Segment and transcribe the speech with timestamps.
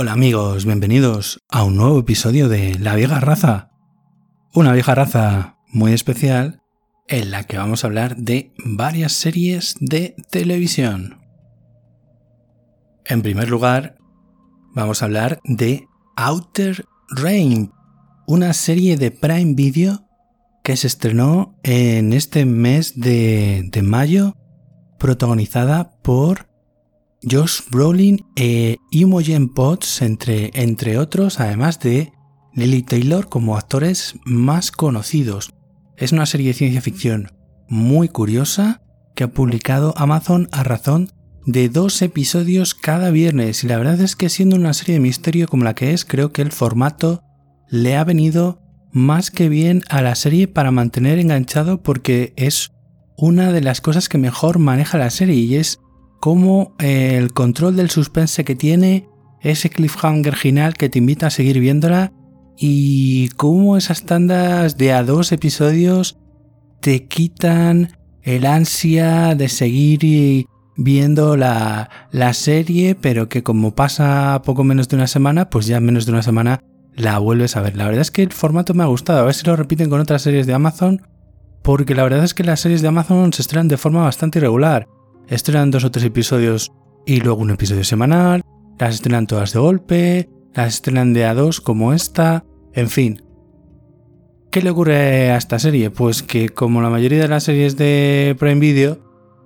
[0.00, 3.72] Hola amigos, bienvenidos a un nuevo episodio de La vieja raza.
[4.54, 6.62] Una vieja raza muy especial
[7.08, 11.18] en la que vamos a hablar de varias series de televisión.
[13.06, 13.96] En primer lugar,
[14.72, 17.72] vamos a hablar de Outer Rain,
[18.28, 20.06] una serie de Prime Video
[20.62, 24.36] que se estrenó en este mes de, de mayo,
[24.96, 26.47] protagonizada por
[27.22, 32.12] Josh Brolin e Imogen Potts, entre, entre otros, además de
[32.54, 35.52] Lily Taylor como actores más conocidos.
[35.96, 37.32] Es una serie de ciencia ficción
[37.68, 38.82] muy curiosa
[39.14, 41.10] que ha publicado Amazon a razón
[41.44, 45.48] de dos episodios cada viernes y la verdad es que siendo una serie de misterio
[45.48, 47.22] como la que es, creo que el formato
[47.68, 48.60] le ha venido
[48.92, 52.70] más que bien a la serie para mantener enganchado porque es
[53.16, 55.80] una de las cosas que mejor maneja la serie y es
[56.20, 59.08] cómo eh, el control del suspense que tiene,
[59.40, 62.12] ese cliffhanger final que te invita a seguir viéndola
[62.56, 66.18] y cómo esas tandas de a dos episodios
[66.80, 70.46] te quitan el ansia de seguir
[70.76, 75.80] viendo la, la, serie, pero que como pasa poco menos de una semana, pues ya
[75.80, 76.60] menos de una semana
[76.94, 77.76] la vuelves a ver.
[77.76, 80.00] La verdad es que el formato me ha gustado, a ver si lo repiten con
[80.00, 81.02] otras series de Amazon,
[81.62, 84.88] porque la verdad es que las series de Amazon se estrenan de forma bastante irregular
[85.28, 86.72] estrenan dos o tres episodios
[87.06, 88.42] y luego un episodio semanal,
[88.78, 93.22] las estrenan todas de golpe, las estrenan de a dos como esta, en fin.
[94.50, 95.90] ¿Qué le ocurre a esta serie?
[95.90, 98.98] Pues que como la mayoría de las series de Prime Video,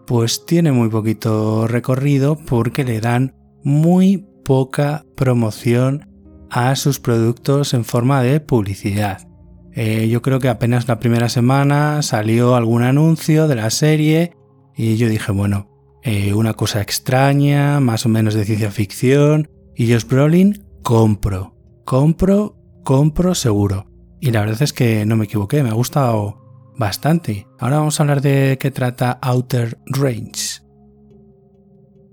[0.06, 6.08] pues tiene muy poquito recorrido porque le dan muy poca promoción
[6.50, 9.26] a sus productos en forma de publicidad.
[9.72, 14.32] Eh, yo creo que apenas la primera semana salió algún anuncio de la serie
[14.76, 15.71] y yo dije, bueno,
[16.02, 22.56] eh, una cosa extraña, más o menos de ciencia ficción, y Josh Brolin, compro, compro,
[22.84, 23.86] compro seguro.
[24.20, 26.42] Y la verdad es que no me equivoqué, me ha gustado
[26.76, 27.46] bastante.
[27.58, 30.60] Ahora vamos a hablar de qué trata Outer Range.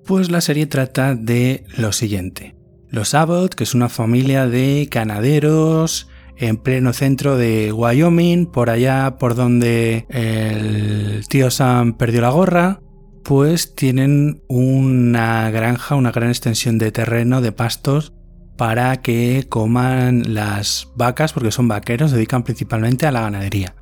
[0.05, 2.55] Pues la serie trata de lo siguiente.
[2.89, 9.17] Los Abbott, que es una familia de ganaderos en pleno centro de Wyoming, por allá
[9.19, 12.81] por donde el tío Sam perdió la gorra,
[13.23, 18.13] pues tienen una granja, una gran extensión de terreno, de pastos,
[18.57, 23.75] para que coman las vacas, porque son vaqueros, se dedican principalmente a la ganadería.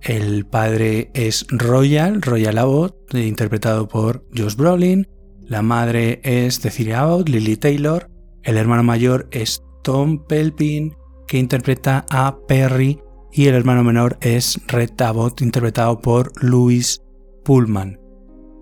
[0.00, 5.08] El padre es Royal, Royal Abbott, interpretado por Josh Brolin.
[5.40, 8.10] La madre es Cecilia Abbott, Lily Taylor.
[8.42, 10.94] El hermano mayor es Tom Pelpin,
[11.26, 13.00] que interpreta a Perry.
[13.32, 17.02] Y el hermano menor es Red Abbott, interpretado por Louis
[17.44, 17.97] Pullman.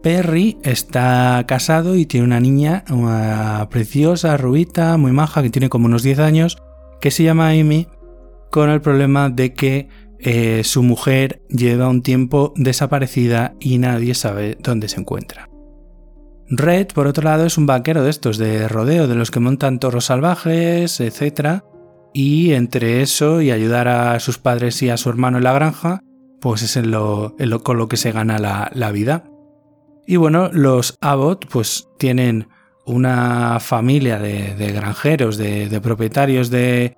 [0.06, 5.86] Perry está casado y tiene una niña una preciosa, rubita, muy maja, que tiene como
[5.86, 6.58] unos 10 años,
[7.00, 7.88] que se llama Amy,
[8.52, 9.88] con el problema de que
[10.20, 15.48] eh, su mujer lleva un tiempo desaparecida y nadie sabe dónde se encuentra.
[16.50, 19.80] Red, por otro lado, es un vaquero de estos de rodeo, de los que montan
[19.80, 21.64] toros salvajes, etc.
[22.14, 25.98] Y entre eso y ayudar a sus padres y a su hermano en la granja,
[26.40, 27.34] pues es en lo,
[27.64, 29.24] con lo que se gana la vida.
[30.06, 32.48] Y bueno, los Abbott pues tienen
[32.84, 36.96] una familia de, granjeros, de, propietarios de,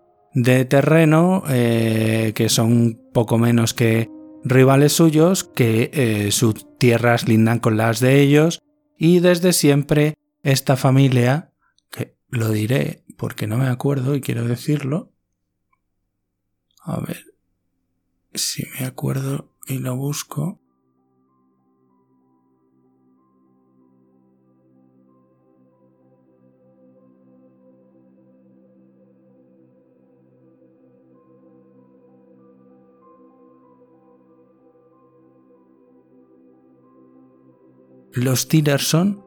[0.68, 4.10] terreno eh, que son poco menos que
[4.44, 8.60] rivales suyos, que eh, sus tierras lindan con las de ellos
[8.98, 11.52] y desde siempre esta familia,
[11.90, 15.12] que lo diré porque no me acuerdo y quiero decirlo,
[16.82, 17.24] a ver
[18.34, 20.60] si me acuerdo y lo busco.
[38.22, 39.22] Los Tillerson,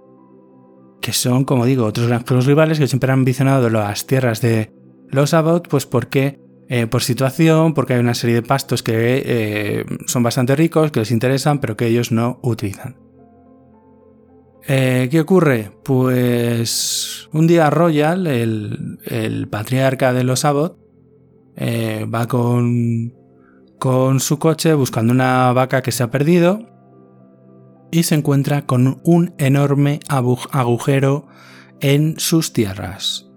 [1.01, 4.71] que son, como digo, otros granjeros rivales que siempre han ambicionado las tierras de
[5.09, 6.39] los Abbott, pues porque
[6.69, 8.93] eh, por situación, porque hay una serie de pastos que
[9.25, 12.95] eh, son bastante ricos, que les interesan, pero que ellos no utilizan.
[14.67, 15.71] Eh, ¿Qué ocurre?
[15.83, 20.77] Pues un día Royal, el, el patriarca de los Abbott,
[21.59, 23.13] va con,
[23.77, 26.70] con su coche buscando una vaca que se ha perdido
[27.91, 31.27] y se encuentra con un enorme agujero
[31.81, 33.27] en sus tierras.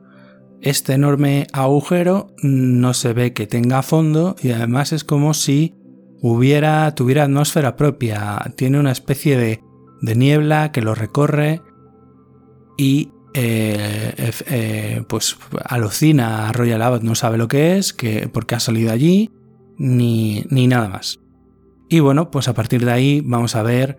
[0.60, 5.74] Este enorme agujero no se ve que tenga fondo y además es como si
[6.20, 8.40] tuviera atmósfera propia.
[8.56, 9.60] Tiene una especie de,
[10.00, 11.60] niebla que lo recorre
[12.78, 13.10] y
[15.08, 19.30] pues alucina a Royal Abbott, no sabe lo que es, que, porque ha salido allí,
[19.76, 21.20] ni, ni nada más.
[21.90, 23.98] Y bueno, pues a partir de ahí vamos a ver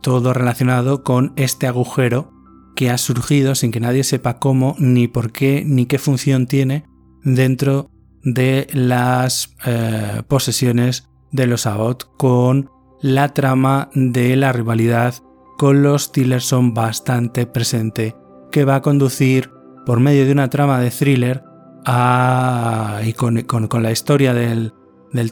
[0.00, 2.32] todo relacionado con este agujero
[2.78, 6.84] que ha surgido sin que nadie sepa cómo, ni por qué, ni qué función tiene
[7.24, 7.90] dentro
[8.22, 12.70] de las eh, posesiones de los Abbott con
[13.00, 15.14] la trama de la rivalidad
[15.56, 18.14] con los Tillerson bastante presente
[18.52, 19.50] que va a conducir
[19.84, 21.42] por medio de una trama de thriller
[21.84, 23.44] a, y con,
[23.82, 24.72] la historia del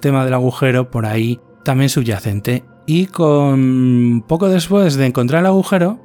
[0.00, 6.00] tema del agujero por ahí también subyacente y poco después de encontrar el agujero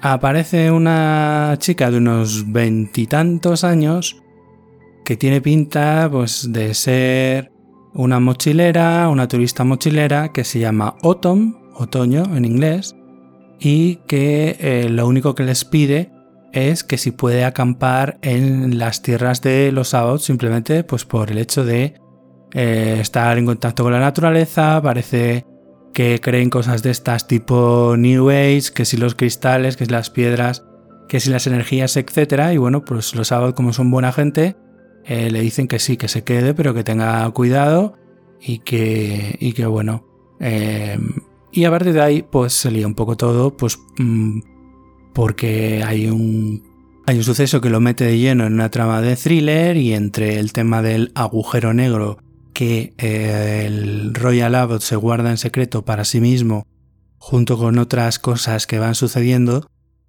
[0.00, 4.22] aparece una chica de unos veintitantos años
[5.04, 7.52] que tiene pinta pues de ser
[7.94, 12.94] una mochilera, una turista mochilera que se llama Autumn, otoño en inglés,
[13.58, 16.12] y que eh, lo único que les pide
[16.52, 21.38] es que si puede acampar en las tierras de los Abbots simplemente pues por el
[21.38, 21.94] hecho de
[22.52, 25.44] eh, estar en contacto con la naturaleza, parece
[25.92, 30.10] que creen cosas de estas tipo New Age, que si los cristales, que si las
[30.10, 30.64] piedras,
[31.08, 32.52] que si las energías, etc.
[32.52, 34.56] Y bueno, pues los sábados como son buena gente,
[35.04, 37.94] eh, le dicen que sí, que se quede, pero que tenga cuidado
[38.40, 40.06] y que, y que bueno.
[40.38, 41.10] Em,
[41.52, 44.40] y a partir de ahí, pues se lía un poco todo, pues mm,
[45.12, 46.62] porque hay un,
[47.06, 50.38] hay un suceso que lo mete de lleno en una trama de thriller y entre
[50.38, 52.18] el tema del agujero negro
[52.60, 56.66] que eh, el Royal Abbot se guarda en secreto para sí mismo,
[57.16, 59.66] junto con otras cosas que van sucediendo,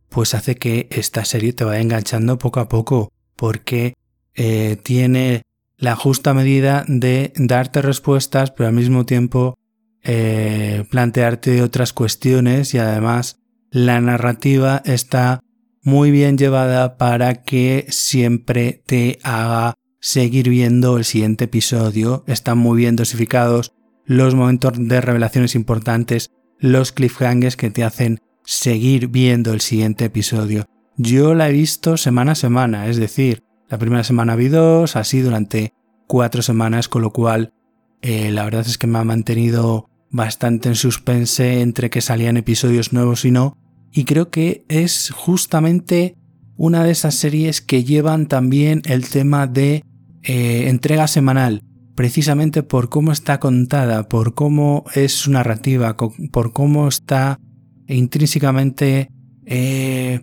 [0.09, 3.93] pues hace que esta serie te vaya enganchando poco a poco, porque
[4.35, 5.43] eh, tiene
[5.77, 9.57] la justa medida de darte respuestas, pero al mismo tiempo
[10.03, 13.37] eh, plantearte otras cuestiones y además
[13.69, 15.39] la narrativa está
[15.83, 22.23] muy bien llevada para que siempre te haga seguir viendo el siguiente episodio.
[22.27, 29.07] Están muy bien dosificados los momentos de revelaciones importantes, los cliffhangers que te hacen seguir
[29.07, 30.65] viendo el siguiente episodio.
[30.97, 35.21] Yo la he visto semana a semana, es decir, la primera semana vi dos, así
[35.21, 35.73] durante
[36.07, 37.53] cuatro semanas, con lo cual
[38.01, 42.91] eh, la verdad es que me ha mantenido bastante en suspense entre que salían episodios
[42.91, 43.57] nuevos y no,
[43.93, 46.17] y creo que es justamente
[46.57, 49.83] una de esas series que llevan también el tema de
[50.23, 51.63] eh, entrega semanal,
[51.95, 55.95] precisamente por cómo está contada, por cómo es su narrativa,
[56.31, 57.39] por cómo está
[57.87, 59.11] intrínsecamente
[59.45, 60.21] eh,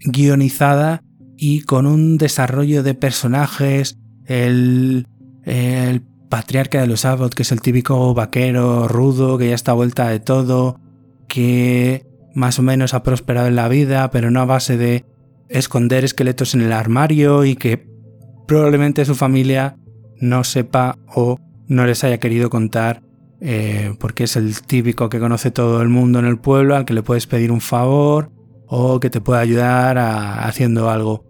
[0.00, 1.02] guionizada
[1.36, 5.06] y con un desarrollo de personajes, el,
[5.44, 10.08] el patriarca de los Abbott, que es el típico vaquero rudo, que ya está vuelta
[10.08, 10.80] de todo,
[11.28, 15.04] que más o menos ha prosperado en la vida, pero no a base de
[15.48, 17.91] esconder esqueletos en el armario y que
[18.46, 19.76] probablemente su familia
[20.20, 23.02] no sepa o no les haya querido contar
[23.44, 26.94] eh, porque es el típico que conoce todo el mundo en el pueblo al que
[26.94, 28.30] le puedes pedir un favor
[28.68, 31.24] o que te puede ayudar haciendo algo.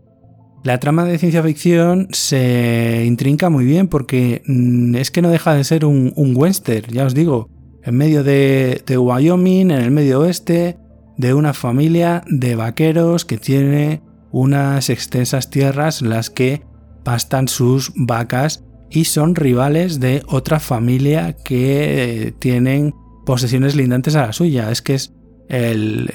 [0.63, 5.55] La trama de ciencia ficción se intrinca muy bien porque mm, es que no deja
[5.55, 7.49] de ser un, western, ya os digo,
[7.83, 10.77] en medio de, de Wyoming, en el medio oeste,
[11.17, 16.63] de una familia de vaqueros que tiene unas extensas tierras las que
[17.05, 22.95] pastan sus vacas y son rivales de otra familia que tienen
[23.25, 24.71] posesiones lindantes a la suya.
[24.71, 25.13] Es que es
[25.49, 26.11] el,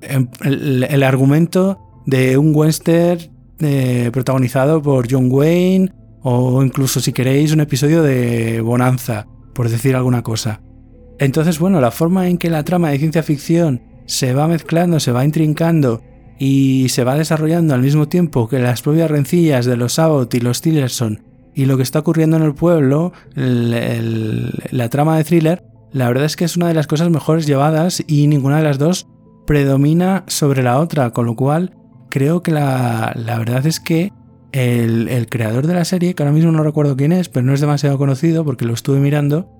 [0.00, 3.20] el, argumento de un western
[3.60, 5.92] eh, protagonizado por John Wayne
[6.22, 10.60] o incluso si queréis un episodio de Bonanza, por decir alguna cosa.
[11.18, 15.12] Entonces, bueno, la forma en que la trama de ciencia ficción se va mezclando, se
[15.12, 16.02] va intrincando
[16.38, 20.40] y se va desarrollando al mismo tiempo que las propias rencillas de los Abbott y
[20.40, 21.22] los Tillerson
[21.58, 26.36] y lo que está ocurriendo en el pueblo, la trama de thriller, la verdad es
[26.36, 29.08] que es una de las cosas mejores llevadas y ninguna de las dos
[29.44, 31.74] predomina sobre la otra, con lo cual
[32.10, 34.12] creo que la, verdad es que
[34.52, 37.60] el, creador de la serie, que ahora mismo no recuerdo quién es, pero no es
[37.60, 39.50] demasiado conocido porque lo estuve mirando,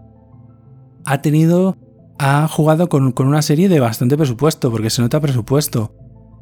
[1.04, 1.76] ha tenido,
[2.20, 5.92] ha jugado con, con una serie de bastante presupuesto, porque se nota presupuesto.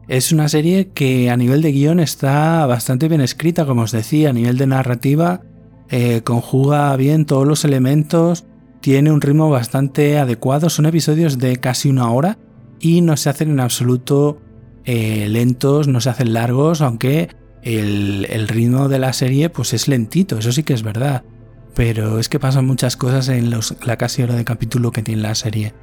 [0.08, 4.30] Es una serie que a nivel de guion está bastante bien escrita, como os decía,
[4.30, 5.42] a nivel de narrativa
[5.88, 8.44] eh, conjuga bien todos los elementos,
[8.80, 12.38] tiene un ritmo bastante adecuado, son episodios de casi una hora
[12.80, 14.40] y no se hacen en absoluto
[14.84, 17.28] eh, lentos, no se hacen largos, aunque
[17.62, 21.24] el, ritmo de la serie pues es lentito, eso sí que es verdad.
[21.74, 25.34] Pero es que pasan muchas cosas en la casi hora de capítulo que tiene la
[25.34, 25.74] serie.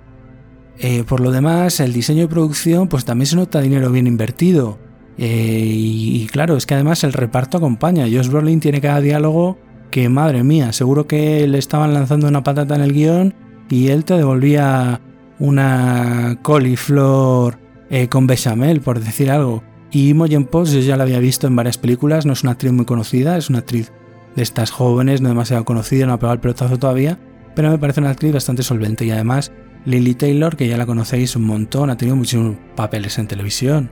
[0.79, 4.79] Eh, por lo demás, el diseño y producción, pues también se nota dinero bien invertido.
[5.17, 8.05] Eh, y, claro, es que además el reparto acompaña.
[8.05, 9.57] Josh Brolin tiene cada diálogo
[9.91, 13.33] que, madre mía, seguro que le estaban lanzando una patata en el guion
[13.69, 15.01] y él te devolvía
[15.39, 19.63] una coliflor eh, con bechamel, por decir algo.
[19.91, 22.71] Y Imogen Post yo ya la había visto en varias películas, no es una actriz
[22.71, 23.91] muy conocida, es una actriz
[24.35, 27.19] de estas jóvenes, no demasiado conocida, no ha pegado el pelotazo todavía,
[27.55, 29.51] pero me parece una actriz bastante solvente y además
[29.85, 33.91] Lily Taylor, que ya la conocéis un montón, ha tenido muchísimos papeles en televisión,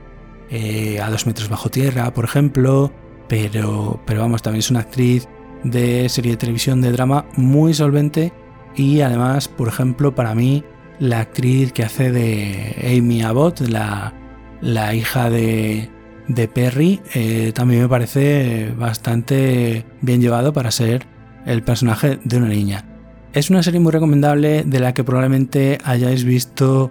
[0.50, 2.92] eh, a dos metros bajo tierra, por ejemplo,
[3.28, 5.28] pero, pero vamos, también es una actriz
[5.64, 8.32] de serie de televisión de drama muy solvente
[8.74, 10.64] y además, por ejemplo, para mí,
[10.98, 14.14] la actriz que hace de Amy Abbott, la,
[14.60, 15.90] la hija de,
[16.28, 21.06] de Perry, eh, también me parece bastante bien llevado para ser
[21.46, 22.91] el personaje de una niña.
[23.32, 26.90] Es una serie muy recomendable de la que probablemente hayáis visto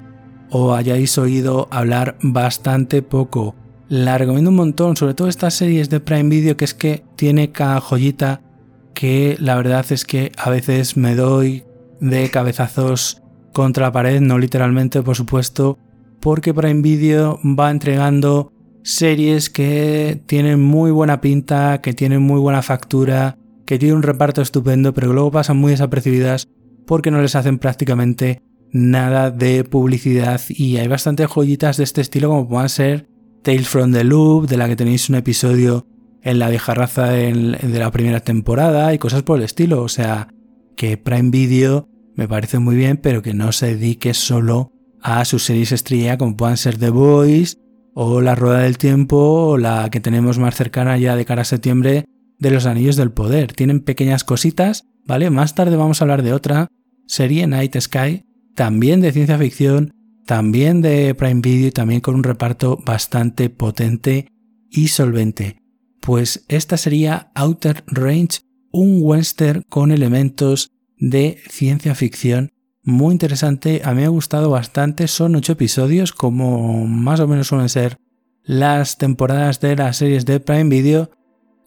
[0.50, 3.56] o hayáis oído hablar bastante poco.
[3.90, 7.52] La recomiendo un montón, sobre todo estas series de Prime Video que es que tiene
[7.52, 8.42] cada joyita
[8.96, 11.64] que la verdad es que a veces me doy
[12.00, 13.22] de cabezazos
[13.54, 15.78] contra la pared, no literalmente por supuesto,
[16.20, 22.64] porque Prime Video va entregando series que tienen muy buena pinta, que tienen muy buena
[22.64, 23.38] factura,
[23.72, 26.50] que tiene un reparto estupendo, pero que luego pasan muy desapercibidas
[26.86, 28.42] porque no les hacen prácticamente
[28.74, 33.08] nada de publicidad y hay bastantes joyitas de este estilo como puedan ser
[33.44, 35.88] Tales from the Loop, de la que tenéis un episodio
[36.22, 39.84] en la vieja raza de la primera temporada y cosas por el estilo.
[39.84, 40.28] O sea,
[40.76, 45.46] que Prime Video me parece muy bien, pero que no se dedique solo a sus
[45.46, 47.58] series estrella como puedan ser The Boys
[47.94, 51.46] o La Rueda del Tiempo o la que tenemos más cercana ya de cara a
[51.46, 52.04] septiembre
[52.42, 53.54] de los Anillos del Poder.
[53.54, 55.30] Tienen pequeñas cositas, ¿vale?
[55.30, 56.68] Más tarde vamos a hablar de otra
[57.08, 59.92] serie, Night Sky, también de ciencia ficción,
[60.26, 64.28] también de Prime Video y también con un reparto bastante potente
[64.70, 65.62] y solvente.
[66.02, 68.40] Pues esta sería Outer Range,
[68.72, 72.50] un western con elementos de ciencia ficción
[72.84, 73.82] muy interesante.
[73.84, 75.08] A mí me ha gustado bastante.
[75.08, 77.98] Son ocho episodios, como más o menos suelen ser
[78.44, 81.12] las temporadas de las series de Prime Video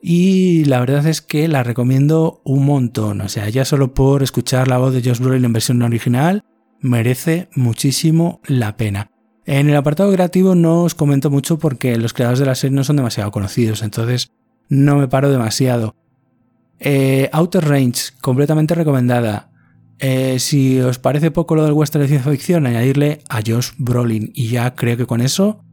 [0.07, 3.23] y la verdad es que la recomiendo un montón.
[3.23, 6.45] O sea, ya solo por escuchar la voz de Josh Brolin en versión original,
[6.79, 9.11] merece muchísimo la pena.
[9.47, 12.85] En el apartado creativo no os comento mucho porque los creadores de la serie no
[12.85, 14.31] son demasiado conocidos, entonces
[14.69, 15.97] no me paro demasiado.
[16.81, 19.53] Eh, Outer Range, completamente recomendada.
[20.01, 24.33] Eh, si os parece poco lo del western de ciencia ficción, añadirle a Josh Brolin
[24.35, 25.65] y ya creo que con eso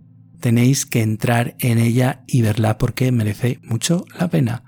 [0.41, 4.63] tenéis que entrar en ella y verla porque merece mucho la pena.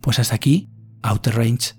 [0.00, 0.70] Pues hasta aquí,
[1.02, 1.74] Outer Range.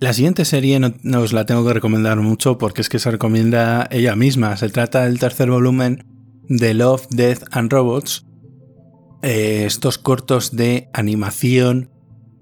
[0.00, 3.88] La siguiente serie no, os la tengo que recomendar mucho porque es que se recomienda
[3.90, 4.56] ella misma.
[4.56, 6.04] Se trata del tercer volumen
[6.48, 8.26] de Love, Death and Robots.
[9.22, 11.93] Eh, estos cortos de animación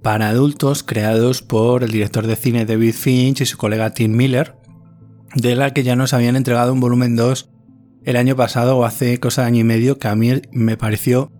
[0.02, 4.56] para adultos creados por el director de cine David Finch y su colega Tim Miller,
[5.34, 7.50] de la que ya nos habían entregado un volumen 2
[8.04, 11.30] el año pasado o hace cosa de año y medio que a mí me pareció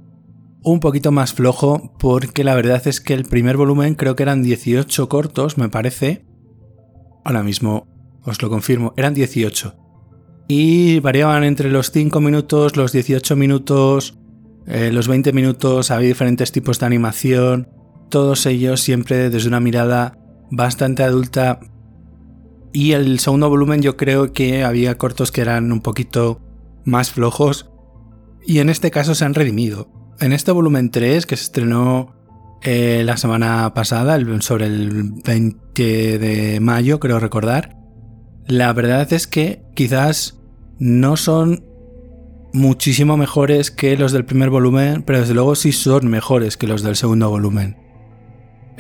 [0.63, 4.45] un poquito más flojo porque la verdad es que el primer volumen creo que eran
[4.45, 6.25] 18 cortos, me parece.
[7.25, 7.89] Ahora mismo
[8.25, 9.75] os lo confirmo, eran 18.
[10.47, 14.19] Y variaban entre los 5 minutos, los 18 minutos,
[14.67, 17.82] eh, los 20 minutos, había diferentes tipos de animación
[18.13, 20.19] todos ellos siempre desde una mirada
[20.51, 21.61] bastante adulta.
[22.71, 26.39] Y el segundo volumen yo creo que había cortos que eran un poquito
[26.85, 27.71] más flojos.
[28.47, 29.89] Y en este caso se han redimido.
[30.21, 32.15] En este volumen 3, que se estrenó
[32.63, 37.79] eh, la semana pasada, sobre el 20 de mayo, creo recordar,
[38.47, 40.39] la verdad es que quizás
[40.79, 41.65] no son
[42.53, 46.83] muchísimo mejores que los del primer volumen, pero desde luego sí son mejores que los
[46.83, 47.82] del segundo volumen.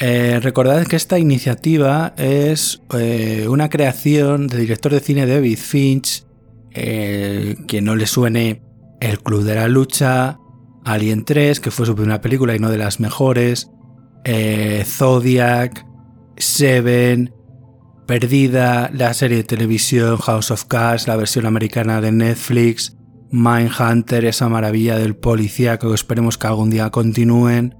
[0.04, 6.24] Eh, recordad que esta iniciativa es eh, una creación del director de cine David Finch,
[6.72, 8.64] eh, que no le suene
[9.00, 10.40] El Club de la Lucha,
[10.84, 13.70] Alien 3, que fue su primera película y no de las mejores,
[14.84, 15.86] Zodiac,
[16.36, 17.32] Seven,
[18.04, 22.96] Perdida, la serie de televisión House of Cards, la versión americana de Netflix,
[23.30, 27.76] Mindhunter, esa maravilla del policía que esperemos que algún día continúen.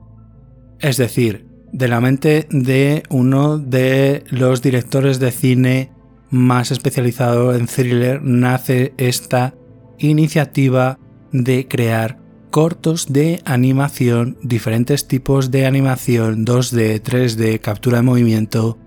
[0.78, 5.90] Es decir, de la mente de uno de los directores de cine
[6.30, 9.54] más especializado en thriller nace esta
[9.98, 10.98] iniciativa
[11.32, 12.18] de crear
[12.50, 18.78] cortos de animación, diferentes tipos de animación, 2D, 3D, captura de movimiento,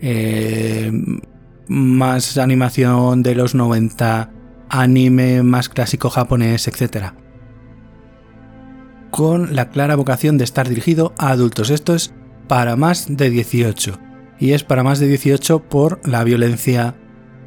[0.00, 0.92] eh,
[1.66, 4.30] más animación de los 90,
[4.68, 7.12] anime más clásico japonés, etc.
[9.10, 11.70] Con la clara vocación de estar dirigido a adultos.
[11.70, 12.14] Esto es
[12.48, 13.98] para más de 18.
[14.40, 16.94] Y es para más de 18 por la violencia,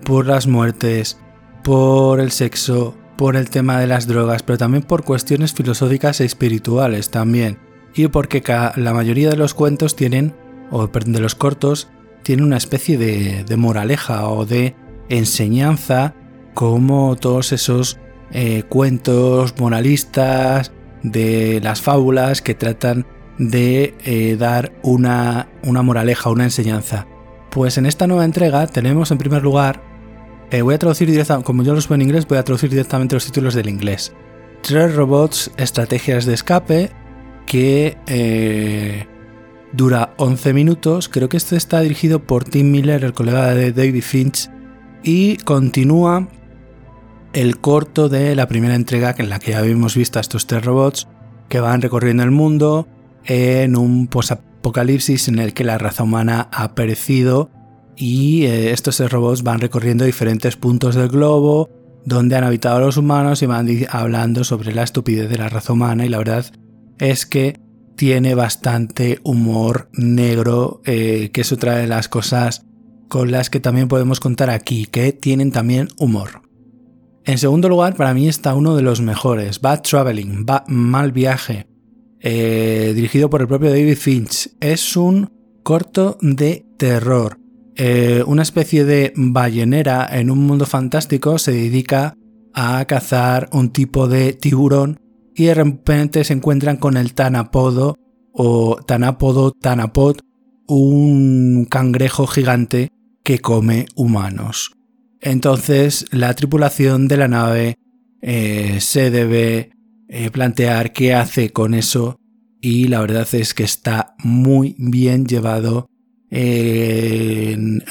[0.03, 1.19] por las muertes,
[1.63, 6.25] por el sexo, por el tema de las drogas, pero también por cuestiones filosóficas e
[6.25, 7.57] espirituales también.
[7.93, 8.41] Y porque
[8.75, 10.33] la mayoría de los cuentos tienen,
[10.69, 11.89] o de los cortos,
[12.23, 14.75] tienen una especie de, de moraleja o de
[15.09, 16.13] enseñanza
[16.53, 17.99] como todos esos
[18.31, 20.71] eh, cuentos moralistas
[21.03, 23.05] de las fábulas que tratan
[23.41, 27.07] de eh, dar una, una, moraleja, una enseñanza.
[27.49, 29.81] Pues en esta nueva entrega tenemos en primer lugar,
[30.51, 33.15] eh, voy a traducir directamente, como yo los veo en inglés, voy a traducir directamente
[33.15, 34.13] los títulos del inglés.
[34.61, 36.91] Tres robots, estrategias de escape,
[37.47, 37.97] que
[39.73, 41.09] dura 11 minutos.
[41.09, 44.51] Creo que este está dirigido por Tim Miller, el colega de David Finch,
[45.03, 46.27] y continúa
[47.33, 50.63] el corto de la primera entrega en la que ya habíamos visto a estos tres
[50.63, 51.07] robots
[51.49, 52.87] que van recorriendo el mundo
[53.25, 57.49] en un posapocalipsis en el que la raza humana ha perecido
[57.95, 61.69] y eh, estos robots van recorriendo diferentes puntos del globo
[62.05, 66.05] donde han habitado los humanos y van hablando sobre la estupidez de la raza humana
[66.05, 66.45] y la verdad
[66.97, 67.59] es que
[67.95, 72.65] tiene bastante humor negro eh, que es otra de las cosas
[73.07, 76.41] con las que también podemos contar aquí que tienen también humor.
[77.25, 81.67] En segundo lugar, para mí está uno de los mejores, Bad Traveling, Mal Viaje,
[82.21, 84.51] eh, dirigido por el propio David Finch.
[84.59, 85.31] Es un
[85.63, 87.39] corto de terror.
[87.75, 92.15] Eh, una especie de ballenera en un mundo fantástico se dedica
[92.53, 94.99] a cazar un tipo de tiburón
[95.35, 97.95] y de repente se encuentran con el Tanapodo
[98.33, 100.17] o Tanapodo Tanapod,
[100.67, 102.89] un cangrejo gigante
[103.23, 104.73] que come humanos.
[105.21, 107.77] Entonces la tripulación de la nave
[108.21, 109.71] eh, se debe
[110.13, 112.19] eh, plantear qué hace con eso
[112.59, 115.87] y la verdad es que está muy bien llevado.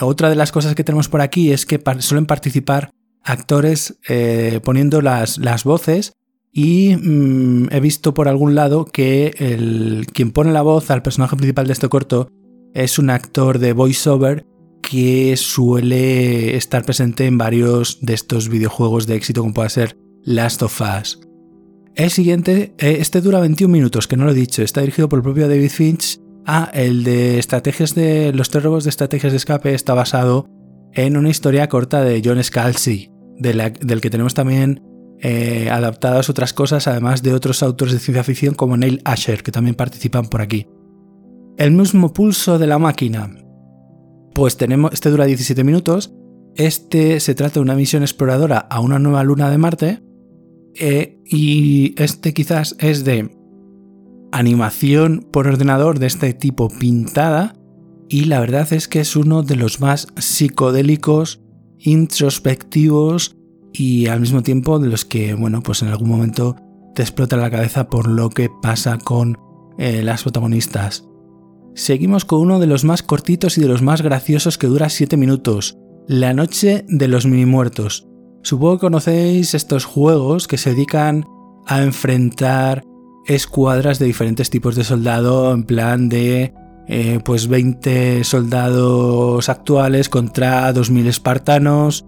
[0.00, 2.90] otra de las cosas que tenemos por aquí es que suelen participar
[3.24, 6.12] actores eh, poniendo las, las, voces
[6.52, 11.36] y mm, he visto por algún lado que el, quien pone la voz al personaje
[11.36, 12.28] principal de este corto
[12.74, 14.46] es un actor de voiceover
[14.82, 20.62] que suele estar presente en varios de estos videojuegos de éxito como puede ser Last
[20.62, 21.29] of Us.
[21.94, 25.18] El siguiente, eh, este dura 21 minutos, que no lo he dicho, está dirigido por
[25.18, 26.20] el propio David Finch.
[26.46, 30.46] Ah, el de estrategias de los tres robos de estrategias de escape está basado
[30.94, 34.82] en una historia corta de John Scalzi, del que tenemos también
[35.22, 39.52] eh, adaptadas otras cosas, además de otros autores de ciencia ficción como Neil Asher, que
[39.52, 40.66] también participan por aquí.
[41.58, 43.30] El mismo pulso de la máquina,
[44.34, 46.14] pues tenemos, este dura 17 minutos.
[46.56, 50.02] Este se trata de una misión exploradora a una nueva luna de Marte.
[50.74, 53.30] Eh, y este quizás es de
[54.32, 57.54] animación por ordenador de este tipo pintada.
[58.08, 61.40] Y la verdad es que es uno de los más psicodélicos,
[61.78, 63.36] introspectivos
[63.72, 66.56] y al mismo tiempo de los que, bueno, pues en algún momento
[66.94, 69.38] te explota la cabeza por lo que pasa con
[69.78, 71.04] eh, las protagonistas.
[71.74, 75.16] Seguimos con uno de los más cortitos y de los más graciosos que dura 7
[75.16, 75.78] minutos,
[76.08, 78.09] La Noche de los Mini Muertos.
[78.42, 81.26] Supongo que conocéis estos juegos que se dedican
[81.66, 82.82] a enfrentar
[83.26, 86.54] escuadras de diferentes tipos de soldado, en plan de
[86.88, 92.04] eh, pues 20 soldados actuales contra 2.000 espartanos,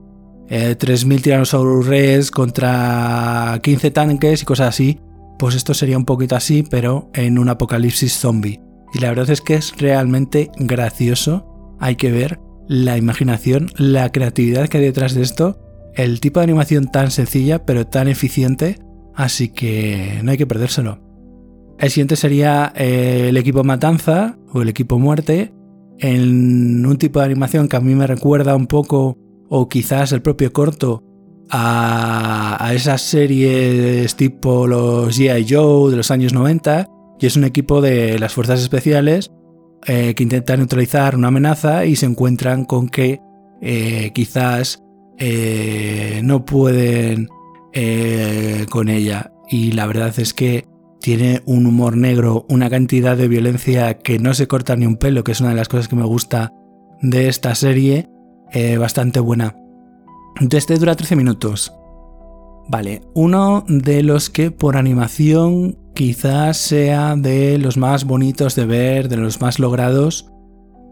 [0.49, 4.99] 3.000 eh, Tyrannosaurus Rex contra 15 tanques y cosas así.
[5.39, 8.61] Pues esto sería un poquito así, pero en un apocalipsis zombie.
[8.95, 11.77] Y la verdad es que es realmente gracioso.
[11.81, 15.59] Hay que ver la imaginación, la creatividad que hay detrás de esto,
[15.95, 18.79] el tipo de animación tan sencilla pero tan eficiente,
[19.15, 20.99] así que no hay que perdérselo.
[21.79, 25.53] El siguiente sería eh, el equipo Matanza o el equipo Muerte,
[25.99, 30.23] en un tipo de animación que a mí me recuerda un poco, o quizás el
[30.23, 31.03] propio corto,
[31.51, 35.47] a, esas series tipo los G.I.
[35.49, 36.87] Joe de los años 90,
[37.21, 39.31] y es un equipo de las fuerzas especiales
[39.87, 43.21] eh, que intentan neutralizar una amenaza y se encuentran con que
[43.61, 44.82] eh, quizás
[45.19, 47.29] eh, no pueden
[48.71, 49.33] con ella.
[49.49, 50.67] Y la verdad es que
[51.01, 55.25] tiene un humor negro, una cantidad de violencia que no se corta ni un pelo,
[55.25, 56.53] que es una de las cosas que me gusta
[57.01, 58.09] de esta serie,
[58.79, 59.57] bastante buena.
[60.51, 61.73] Este dura 13 minutos.
[62.69, 69.09] Vale, uno de los que por animación quizás sea de los más bonitos de ver,
[69.09, 70.31] de los más logrados,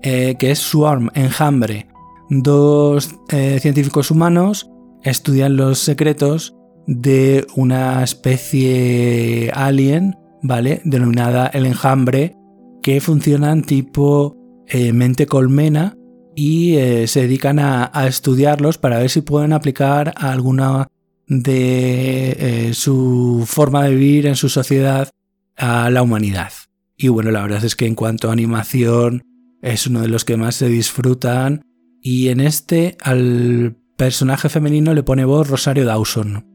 [0.02, 1.88] eh, que es Swarm, Enjambre,
[2.30, 4.70] dos eh, científicos humanos
[5.02, 6.54] estudian los secretos
[6.86, 10.80] de una especie alien, ¿vale?
[10.84, 12.36] Denominada el enjambre,
[12.82, 14.36] que funcionan tipo
[14.68, 15.96] eh, mente colmena
[16.34, 20.88] y eh, se dedican a, estudiarlos para ver si pueden aplicar alguna
[21.26, 25.10] de su forma de vivir en su sociedad
[25.56, 26.52] a la humanidad.
[26.96, 29.22] Y bueno, la verdad es que en cuanto a animación
[29.62, 31.62] es uno de los que más se disfrutan
[32.02, 36.46] y en este al personaje femenino le pone voz Rosario Dawson.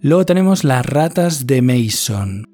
[0.00, 2.46] Luego tenemos las ratas de Mason.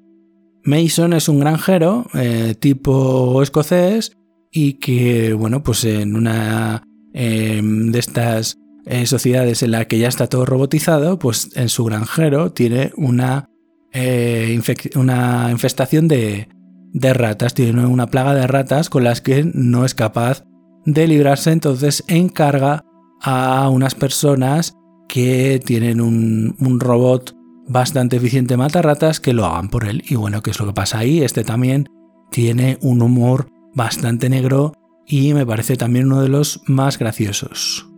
[0.63, 4.11] Mason es un granjero eh, tipo escocés
[4.51, 10.07] y que, bueno, pues en una em, de estas eh, sociedades en la que ya
[10.07, 13.49] está todo robotizado, pues en su granjero tiene una,
[13.93, 14.59] eh,
[14.95, 16.49] una infestación de,
[16.93, 20.43] de ratas, tiene una plaga de ratas con las que no es capaz
[20.85, 22.85] de librarse, entonces encarga
[23.21, 24.75] a unas personas
[25.07, 27.35] que tienen un, robot
[27.67, 30.03] bastante eficiente mata ratas que lo hagan por él.
[30.07, 31.21] Y bueno, ¿qué es lo que pasa ahí?
[31.21, 31.89] Este también
[32.31, 34.73] tiene un humor bastante negro
[35.05, 37.89] y me parece también uno de los más graciosos.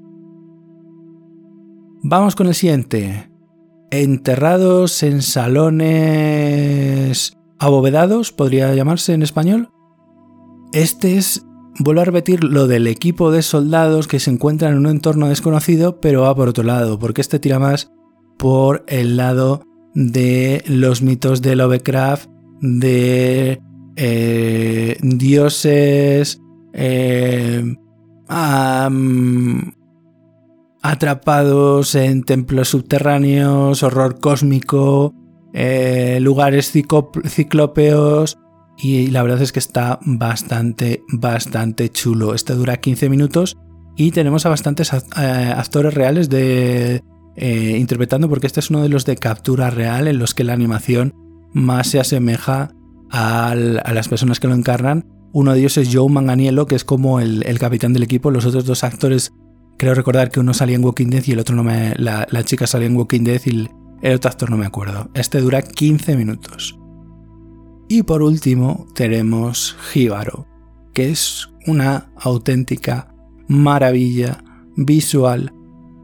[2.04, 3.30] Vamos con el siguiente.
[3.92, 6.42] Enterrados en salones
[7.60, 9.70] abovedados, podría llamarse en español.
[10.74, 11.46] Este es
[11.80, 16.00] Vuelvo a repetir lo del equipo de soldados que se encuentran en un entorno desconocido,
[16.00, 17.92] pero va por otro lado, porque este tira más
[18.38, 22.30] por el lado de los mitos de Lovecraft,
[22.62, 23.62] de
[23.96, 26.42] eh, dioses
[26.74, 27.76] eh,
[30.82, 35.14] atrapados en templos subterráneos, horror cósmico,
[35.54, 38.38] eh, lugares ciclópeos,
[38.82, 42.34] y la verdad es que está bastante, bastante chulo.
[42.34, 43.58] Este dura 15 minutos
[43.96, 47.04] y tenemos a bastantes eh, actores reales de
[47.36, 50.54] eh, interpretando porque este es uno de los de captura real en los que la
[50.54, 51.14] animación
[51.54, 52.72] más se asemeja
[53.12, 55.06] a las personas que lo encarnan.
[55.34, 58.32] Uno de ellos es Joe Manganiello, que es como el, capitán del equipo.
[58.32, 59.34] Los otros dos actores,
[59.78, 61.94] creo recordar que uno salía en Walking Dead y el otro no me.
[61.98, 63.70] La, la chica salía en Walking Dead y
[64.02, 65.10] el otro actor no me acuerdo.
[65.14, 66.81] Este dura 15 minutos.
[67.94, 70.48] Y por último tenemos Jíbaro,
[70.94, 73.14] que es una auténtica
[73.50, 74.46] maravilla
[74.78, 75.52] visual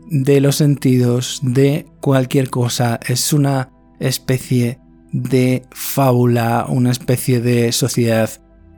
[0.10, 3.00] de los sentidos de cualquier cosa.
[3.08, 3.72] Es una
[4.02, 4.82] especie
[5.14, 8.32] de fábula, una especie de sociedad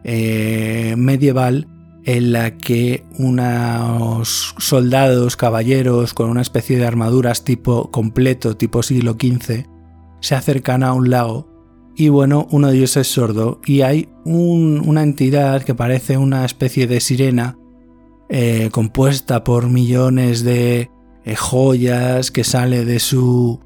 [0.03, 1.67] eh, medieval
[2.05, 9.13] en la que unos soldados, caballeros con una especie de armaduras tipo completo, tipo siglo
[9.13, 9.65] XV,
[10.21, 11.48] se acercan a un lago
[11.99, 16.87] y bueno, uno de ellos es sordo y hay una entidad que parece una especie
[16.87, 17.57] de sirena
[18.29, 20.89] eh, compuesta por millones de
[21.25, 23.59] eh, joyas que sale de su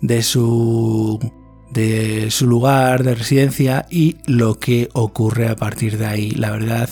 [0.00, 1.20] de su
[1.74, 6.30] de su lugar de residencia y lo que ocurre a partir de ahí.
[6.30, 6.88] La verdad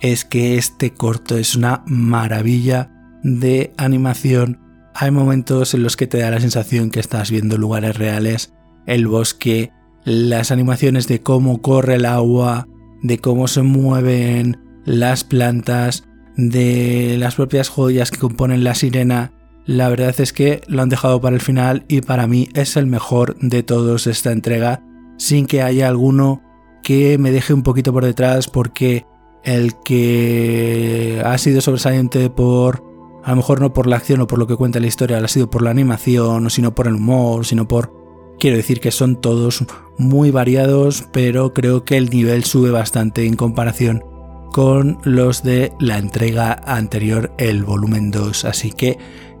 [0.00, 2.90] es que este corto es una maravilla
[3.22, 4.58] de animación.
[4.92, 8.52] Hay momentos en los que te da la sensación que estás viendo lugares reales,
[8.86, 9.70] el bosque,
[10.04, 12.68] las animaciones de cómo corre el agua,
[13.02, 16.04] de cómo se mueven las plantas,
[16.36, 19.32] de las propias joyas que componen la sirena,
[19.64, 22.86] la verdad es que lo han dejado para el final y para mí es el
[22.86, 24.82] mejor de todos esta entrega,
[25.18, 26.42] sin que haya alguno
[26.82, 29.06] que me deje un poquito por detrás porque
[29.44, 32.82] el que ha sido sobresaliente por,
[33.22, 35.28] a lo mejor no por la acción o por lo que cuenta la historia, ha
[35.28, 38.01] sido por la animación, o sino por el humor, sino por
[38.42, 39.64] Quiero decir que son todos
[39.98, 44.02] muy variados, pero creo que el nivel sube bastante en comparación
[44.50, 48.44] con los de la entrega anterior, el volumen 2.
[48.46, 48.98] Así que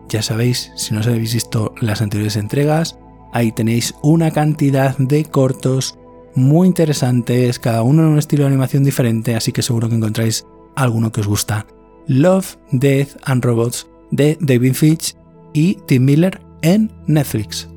[0.08, 2.96] ya sabéis, si no os habéis visto las anteriores entregas,
[3.32, 5.98] ahí tenéis una cantidad de cortos
[6.36, 10.46] muy interesantes, cada uno en un estilo de animación diferente, así que seguro que encontráis
[10.76, 11.66] alguno que os gusta.
[12.06, 15.16] Love, Death and Robots de David Fitch
[15.52, 17.71] y Tim Miller en Netflix.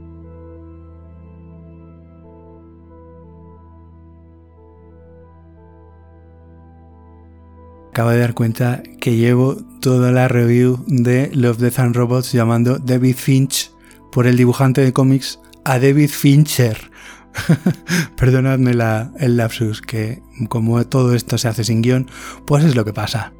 [7.96, 12.78] Acabo de dar cuenta que llevo toda la review de Love, Death and Robots llamando
[12.78, 13.72] David Finch
[14.12, 16.92] por el dibujante de cómics a David Fincher.
[18.18, 22.10] Perdonadme el lapsus, que como todo esto se hace sin guion,
[22.46, 23.32] pues es lo que pasa.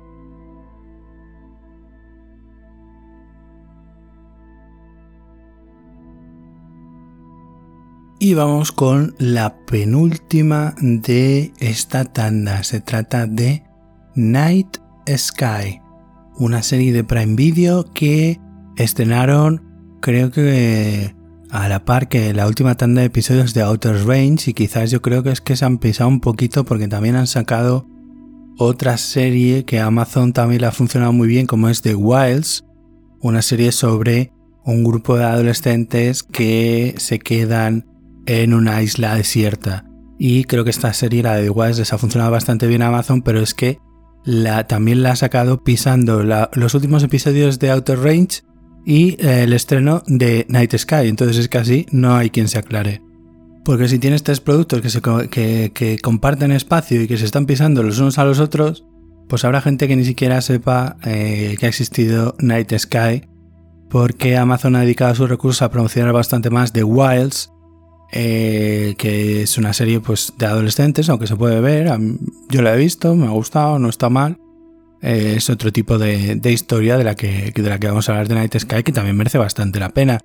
[8.20, 12.64] Y vamos con la penúltima de esta tanda.
[12.64, 13.66] Se trata de
[14.16, 14.78] Night
[15.10, 15.82] Sky,
[16.38, 18.40] una serie de Prime Video que
[18.78, 19.62] estrenaron,
[20.02, 21.14] creo que
[21.50, 25.02] a la par que la última tanda de episodios de Outer Range y quizás yo
[25.02, 27.88] creo que es que se han pisado un poquito porque también han sacado
[28.58, 32.64] otra serie que Amazon también le ha funcionado muy bien como es The Wilds,
[33.22, 34.32] una serie sobre
[34.64, 37.86] un grupo de adolescentes que se quedan
[38.26, 39.86] en una isla desierta.
[40.18, 42.88] Y creo que esta serie, la de The Wilds, les ha funcionado bastante bien a
[42.88, 43.80] Amazon, pero es que
[44.26, 48.42] la, también la ha sacado pisando los últimos episodios de Outer Range
[48.86, 51.08] y eh, el estreno de Night Sky.
[51.08, 53.02] Entonces es que así no hay quien se aclare.
[53.64, 54.82] Porque si tienes tres productos
[55.32, 58.86] que, comparten espacio y que se están pisando los unos a los otros,
[59.28, 63.24] pues habrá gente que ni siquiera sepa eh, que ha existido Night Sky,
[63.90, 67.52] porque Amazon ha dedicado sus recursos a promocionar bastante más The Wilds,
[68.18, 71.92] eh, que es una serie pues, de adolescentes, aunque se puede ver.
[72.48, 74.38] Yo la he visto, me ha gustado, no está mal.
[75.02, 78.30] Eh, es otro tipo de, historia de la, que, de la que vamos a hablar
[78.30, 80.22] de Night Sky, que también merece bastante la pena.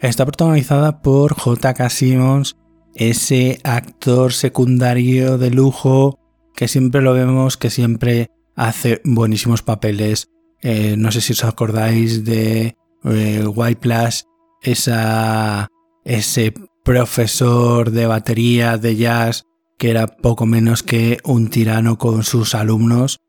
[0.00, 1.90] Está protagonizada por J.K.
[1.90, 2.56] Simmons,
[2.94, 6.18] ese actor secundario de lujo
[6.56, 10.30] que siempre lo vemos, que siempre hace buenísimos papeles.
[10.62, 14.24] Eh, no sé si os acordáis de White Plus,
[14.62, 15.68] esa,
[16.06, 19.44] ese profesor de batería de jazz
[19.78, 23.20] que era poco menos que un tirano con sus alumnos.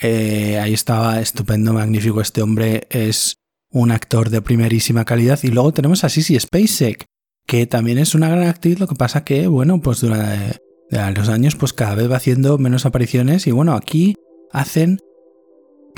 [0.00, 2.20] Eh, ahí estaba estupendo, magnífico.
[2.20, 3.36] Este hombre es
[3.70, 5.38] un actor de primerísima calidad.
[5.42, 7.04] Y luego tenemos a Sissy Spacek,
[7.46, 10.58] que también es una gran actriz, lo que pasa que, bueno, pues durante
[10.90, 14.14] los años, pues cada vez va haciendo menos apariciones y bueno, aquí
[14.52, 14.98] hacen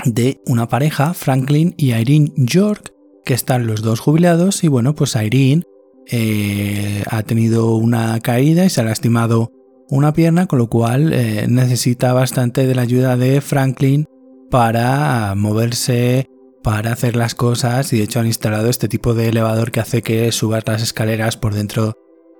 [0.05, 5.15] de una pareja, Franklin y Irene York, que están los dos jubilados y bueno, pues
[5.15, 5.63] Irene
[6.09, 9.51] eh, ha tenido una caída y se ha lastimado
[9.89, 14.05] una pierna, con lo cual eh, necesita bastante de la ayuda de Franklin
[14.49, 16.29] para moverse
[16.63, 20.01] para hacer las cosas y de hecho han instalado este tipo de elevador que hace
[20.01, 21.97] que subas las escaleras por dentro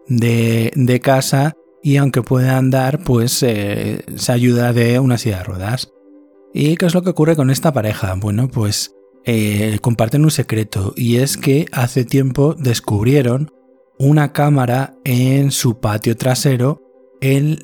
[0.07, 5.91] de, casa y aunque pueda andar pues eh, se ayuda de una silla de ruedas.
[6.53, 8.15] ¿Y qué es lo que ocurre con esta pareja?
[8.15, 13.51] Bueno pues eh, comparten un secreto y es que hace tiempo descubrieron
[13.97, 16.81] una cámara en su patio trasero
[17.21, 17.61] el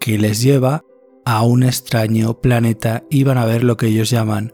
[0.00, 0.82] que les lleva
[1.24, 4.52] a un extraño planeta y van a ver lo que ellos llaman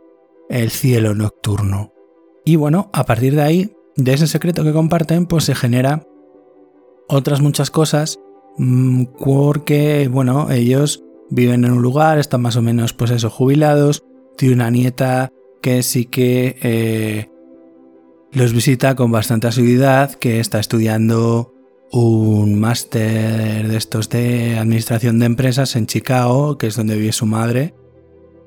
[0.51, 1.93] el cielo nocturno.
[2.45, 6.07] Y bueno, a partir de ahí, de ese secreto que comparten, pues se genera
[7.09, 8.19] otras muchas cosas
[8.59, 14.03] mm, porque, bueno, ellos viven en un lugar, están más o menos, pues eso, jubilados,
[14.37, 15.31] tiene una nieta
[15.63, 17.31] que sí que eh,
[18.33, 21.55] los visita con bastante asiduidad, que está estudiando
[21.91, 27.27] un máster de estos de administración de empresas en Chicago, que es donde vive su
[27.27, 27.75] madre,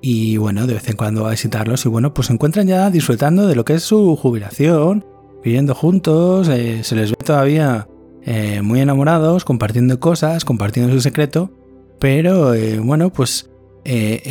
[0.02, 2.90] y bueno, de vez en cuando va a visitarlos y bueno, pues se encuentran ya
[2.92, 5.06] disfrutando de lo que es su jubilación,
[5.44, 7.88] viviendo juntos, eh, se les ve todavía
[8.24, 11.52] eh, muy enamorados, compartiendo cosas, compartiendo su secreto,
[12.00, 13.50] pero bueno, pues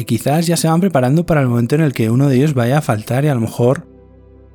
[0.06, 2.78] quizás ya se van preparando para el momento en el que uno de ellos vaya
[2.78, 3.86] a faltar y a lo mejor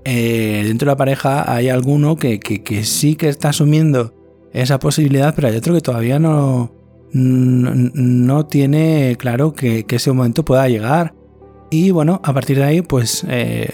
[0.03, 2.39] dentro de la pareja hay alguno que,
[2.83, 4.13] sí que está asumiendo
[4.53, 6.71] esa posibilidad, pero hay otro que todavía no,
[7.13, 11.13] no, tiene claro que, ese momento pueda llegar.
[11.69, 13.69] Y bueno, a partir de ahí, pues, eh,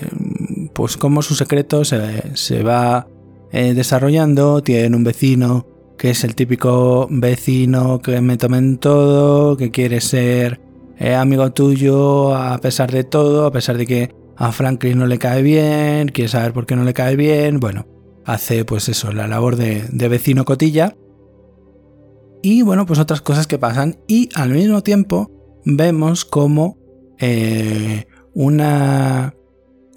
[0.73, 3.07] pues como su secreto se, va
[3.51, 5.65] eh, desarrollando, tiene un vecino
[5.97, 10.61] que es el típico vecino que me toma en todo, que quiere ser
[10.97, 15.17] eh, amigo tuyo a pesar de todo, a pesar de que a Franklin no le
[15.17, 17.87] cae bien, quiere saber por qué no le cae bien, bueno,
[18.25, 20.95] hace pues eso, la labor de, de vecino cotilla
[22.41, 23.97] y bueno, pues otras cosas que pasan.
[24.07, 25.31] Y al mismo tiempo
[25.65, 26.77] vemos como
[27.19, 29.33] eh, una,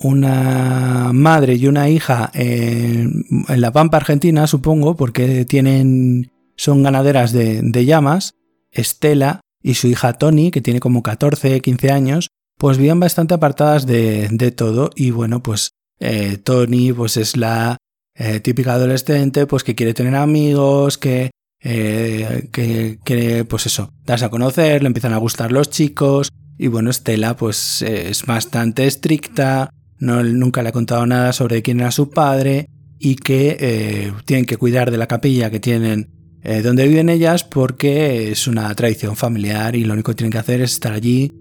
[0.00, 7.84] una madre y una hija en, la Pampa Argentina, supongo, porque tienen, son ganaderas de,
[7.84, 8.34] llamas,
[8.72, 13.86] Estela y su hija Tony, que tiene como 14, 15 años, pues viven bastante apartadas
[13.86, 14.90] de, todo.
[14.94, 17.76] Y bueno, pues eh, Tony pues es la
[18.14, 21.30] eh, típica adolescente, pues que quiere tener amigos, que
[21.62, 26.68] eh, que quiere, pues eso, darse a conocer, le empiezan a gustar los chicos, y
[26.68, 29.68] bueno, Estela pues es bastante estricta,
[29.98, 32.66] no, nunca le ha contado nada sobre quién era su padre,
[32.98, 36.10] y que eh, tienen que cuidar de la capilla que tienen
[36.42, 40.38] eh, donde viven ellas porque es una tradición familiar y lo único que tienen que
[40.38, 41.32] hacer es estar allí,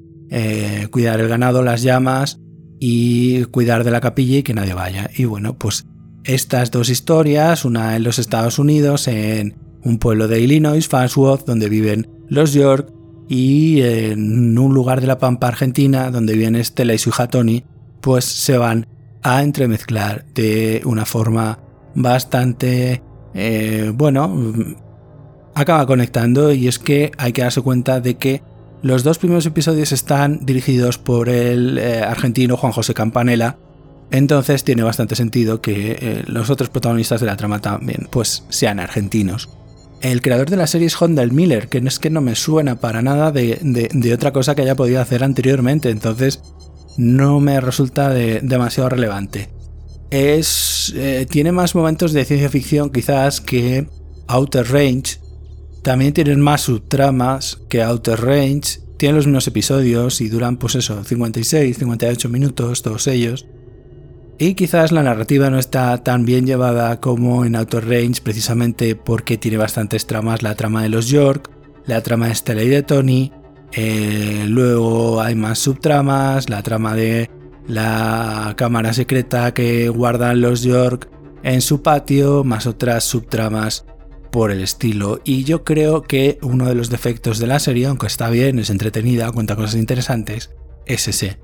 [0.91, 2.39] cuidar el ganado, las llamas
[2.79, 5.09] y cuidar de la capilla y que nadie vaya.
[5.15, 5.85] Y bueno, pues
[6.23, 11.67] estas dos historias, una en los Estados Unidos, en un pueblo de Illinois, Farnsworth, donde
[11.67, 12.93] viven los York,
[13.29, 17.63] y en un lugar de la Pampa Argentina donde viene Estela y su hija Tony,
[18.01, 18.87] pues se van
[19.21, 21.59] a entremezclar de una forma
[21.93, 23.03] bastante,
[23.35, 24.35] eh, bueno,
[25.61, 28.41] acaba conectando y es que hay que darse cuenta de que
[28.81, 33.57] los dos primeros episodios están dirigidos por el eh, argentino Juan José Campanella,
[34.11, 38.79] entonces tiene bastante sentido que eh, los otros protagonistas de la trama también pues sean
[38.79, 39.49] argentinos.
[40.01, 42.79] El creador de la serie es Hondel Miller, que no es que no me suena
[42.79, 46.41] para nada de, otra cosa que haya podido hacer anteriormente, entonces
[46.97, 49.49] no me resulta demasiado relevante.
[50.09, 53.87] Es, eh, tiene más momentos de ciencia ficción quizás que
[54.27, 55.19] Outer Range.
[55.83, 58.79] También tienen más subtramas que Outer Range.
[58.97, 63.47] Tienen los mismos episodios y duran pues eso, 56, 58 minutos, todos ellos.
[64.37, 69.37] Y quizás la narrativa no está tan bien llevada como en Outer Range, precisamente porque
[69.37, 71.49] tiene bastantes tramas, la trama de los York,
[71.85, 73.31] la trama de Stella y de Tony,
[73.71, 77.29] eh, luego hay más subtramas, la trama de
[77.67, 81.09] la cámara secreta que guardan los York
[81.43, 83.85] en su patio, más otras subtramas
[84.31, 85.21] por el estilo.
[85.23, 88.69] Y yo creo que uno de los defectos de la serie, aunque está bien, es
[88.69, 90.51] entretenida, cuenta cosas interesantes,
[90.85, 91.37] es ese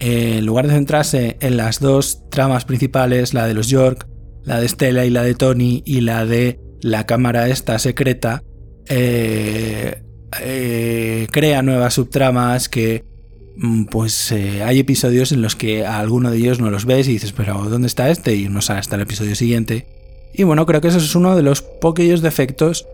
[0.00, 4.08] en lugar de centrarse en las dos tramas principales, la de los York,
[4.44, 8.42] la de Stella y la de Tony, y la de la cámara esta secreta,
[8.88, 10.02] eh,
[10.40, 13.04] eh, crea nuevas subtramas que
[13.58, 17.06] mm, pues eh, hay episodios en los que a alguno de ellos no los ves
[17.06, 18.34] y dices, pero ¿dónde está este?
[18.34, 19.86] Y no sale hasta el episodio siguiente.
[20.32, 22.86] Y bueno, creo que eso es uno de los poquillos defectos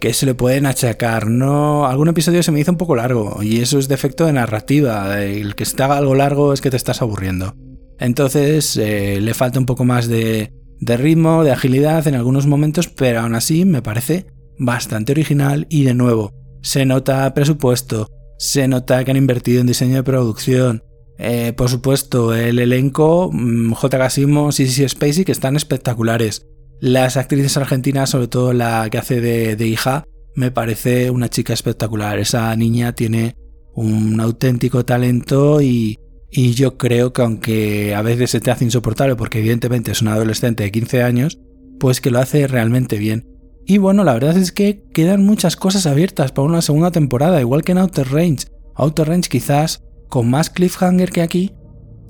[0.00, 1.28] que se le pueden achacar.
[1.28, 5.22] No, algún episodio se me hizo un poco largo y eso es defecto de narrativa.
[5.22, 7.54] El que está algo largo es que te estás aburriendo.
[7.98, 12.88] Entonces eh, le falta un poco más de, de ritmo, de agilidad en algunos momentos,
[12.88, 14.26] pero aún así me parece
[14.58, 19.96] bastante original y de nuevo se nota presupuesto, se nota que han invertido en diseño
[19.96, 20.82] de producción.
[21.18, 24.10] Eh, por supuesto, el elenco, mm, J.
[24.10, 26.46] Simmons y CC Spacey, que están espectaculares.
[26.80, 32.18] Las actrices argentinas, sobre todo la que hace de, hija, me parece una chica espectacular.
[32.18, 33.36] Esa niña tiene
[33.74, 35.98] un auténtico talento y,
[36.30, 40.14] y, yo creo que aunque a veces se te hace insoportable porque evidentemente es una
[40.14, 41.38] adolescente de 15 años,
[41.78, 43.26] pues que lo hace realmente bien.
[43.66, 47.62] Y bueno, la verdad es que quedan muchas cosas abiertas para una segunda temporada, igual
[47.62, 48.46] que en Outer Range.
[48.74, 51.52] Outer Range quizás con más cliffhanger que aquí,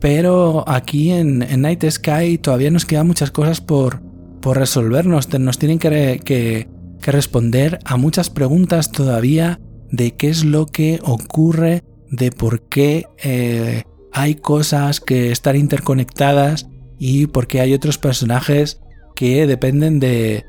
[0.01, 4.01] pero aquí en Night Sky todavía nos quedan muchas cosas por,
[4.41, 5.29] por resolvernos.
[5.39, 6.69] Nos tienen que,
[7.03, 13.85] responder a muchas preguntas todavía de qué es lo que ocurre, de por qué eh,
[14.13, 18.81] hay cosas que están interconectadas y por qué hay otros personajes
[19.17, 20.45] que dependen de,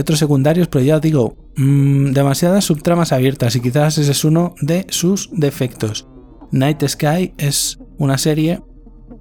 [0.00, 4.86] otros secundarios, pero ya digo, mm, demasiadas subtramas abiertas y quizás ese es uno de
[4.90, 6.08] sus defectos.
[6.50, 8.60] Night Sky es una serie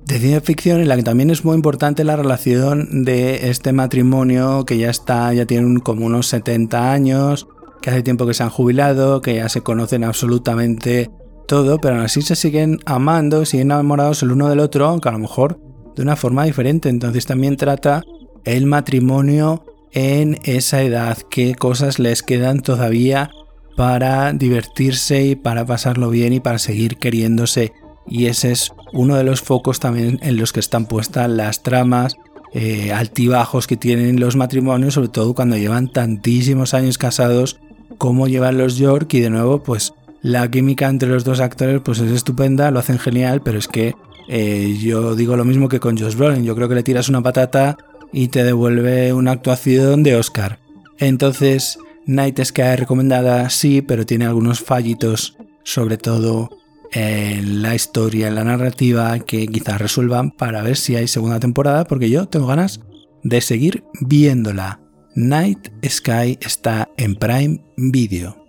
[0.05, 4.65] de ciencia ficción en la que también es muy importante la relación de este matrimonio
[4.65, 7.47] que ya está, ya tienen como unos 70 años,
[7.81, 11.09] que hace tiempo que se han jubilado, que ya se conocen absolutamente
[11.47, 15.13] todo, pero aún así se siguen amando, siguen enamorados el uno del otro, aunque a
[15.13, 15.59] lo mejor
[15.95, 16.89] de una forma diferente.
[16.89, 18.03] Entonces también trata
[18.45, 23.31] el matrimonio en esa edad, qué cosas les quedan todavía
[23.75, 27.73] para divertirse y para pasarlo bien y para seguir queriéndose
[28.07, 32.15] y ese es uno de los focos también en los que están puestas las tramas
[32.53, 37.59] eh, altibajos que tienen los matrimonios, sobre todo cuando llevan tantísimos años casados
[37.97, 41.99] como llevan los York y de nuevo pues la química entre los dos actores pues
[41.99, 43.95] es estupenda, lo hacen genial, pero es que
[44.27, 47.21] eh, yo digo lo mismo que con Josh Brolin, yo creo que le tiras una
[47.21, 47.77] patata
[48.11, 50.59] y te devuelve una actuación de Oscar.
[50.99, 56.49] Entonces, Night Sky recomendada, sí, pero tiene algunos fallitos, sobre todo
[56.93, 62.27] la historia, la narrativa, que quizás resuelvan para ver si hay segunda temporada, porque yo
[62.27, 62.81] tengo ganas
[63.23, 64.79] de seguir viéndola.
[65.15, 68.41] Night Sky está en Prime Video.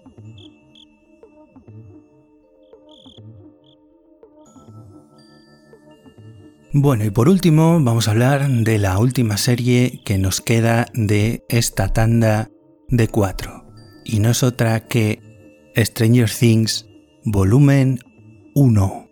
[6.75, 11.45] Bueno, y por último vamos a hablar de la última serie que nos queda de
[11.51, 12.49] esta tanda
[12.89, 13.67] de cuatro.
[14.05, 15.21] Y no es otra que
[15.77, 16.87] Stranger Things
[17.25, 17.99] Volumen
[18.55, 19.09] 1.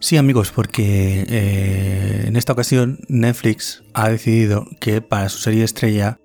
[0.00, 6.18] Sí amigos, porque eh, en esta ocasión Netflix ha decidido que para su serie estrella,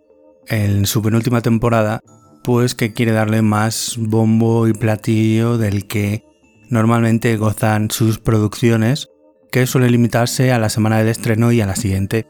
[0.47, 2.01] en su penúltima temporada,
[2.43, 6.25] pues que quiere darle más bombo y platillo del que
[6.69, 9.07] normalmente gozan sus producciones,
[9.51, 12.27] que suele limitarse a la semana de estreno y a la siguiente.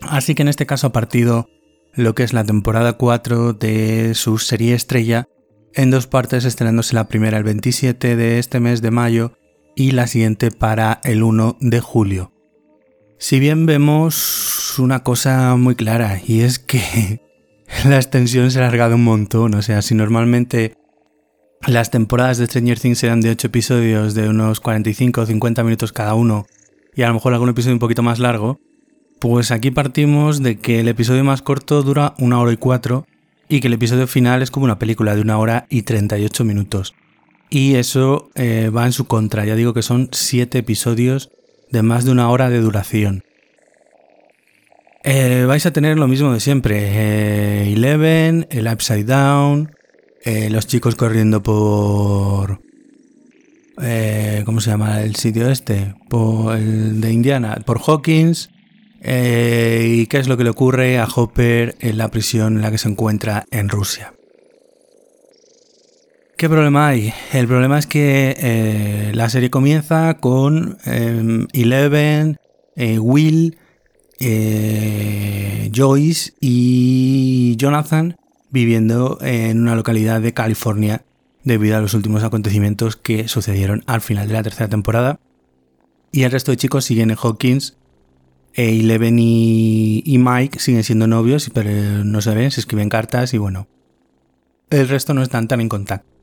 [0.00, 1.48] Así que en este caso ha partido
[1.94, 5.28] lo que es la temporada 4 de su serie estrella
[5.74, 9.32] en dos partes, estrenándose la primera el 27 de este mes de mayo
[9.76, 12.32] y la siguiente para el 1 de julio.
[13.18, 17.20] Si bien vemos una cosa muy clara y es que
[17.84, 20.76] la extensión se ha alargado un montón, o sea, si normalmente
[21.66, 25.92] las temporadas de Stranger Things eran de 8 episodios de unos 45 o 50 minutos
[25.92, 26.46] cada uno
[26.94, 28.60] y a lo mejor algún episodio un poquito más largo,
[29.18, 33.06] pues aquí partimos de que el episodio más corto dura una hora y cuatro
[33.48, 36.94] y que el episodio final es como una película de una hora y 38 minutos.
[37.50, 41.30] Y eso eh, va en su contra, ya digo que son 7 episodios
[41.70, 43.22] de más de una hora de duración.
[45.04, 46.78] Eh, vais a tener lo mismo de siempre.
[46.78, 49.70] Eh, Eleven, el Upside Down,
[50.50, 52.60] los chicos corriendo por...
[54.44, 55.94] ¿Cómo se llama el sitio este?
[56.08, 58.48] Por el de Indiana, por Hawkins.
[59.06, 62.78] ¿Y qué es lo que le ocurre a Hopper en la prisión en la que
[62.78, 64.14] se encuentra en Rusia?
[66.36, 67.12] ¿Qué problema hay?
[67.32, 72.38] El problema es que eh, la serie comienza con em, Eleven,
[72.74, 73.56] eh, Will,
[74.18, 78.16] eh, Joyce y Jonathan
[78.50, 81.04] viviendo en una localidad de California
[81.44, 85.20] debido a los últimos acontecimientos que sucedieron al final de la tercera temporada.
[86.10, 87.76] Y el resto de chicos siguen en Hawkins.
[88.54, 93.38] Eleven y, y Mike siguen siendo novios, pero no se ven, se escriben cartas y
[93.38, 93.66] bueno.
[94.70, 96.14] El resto no están tan en contacto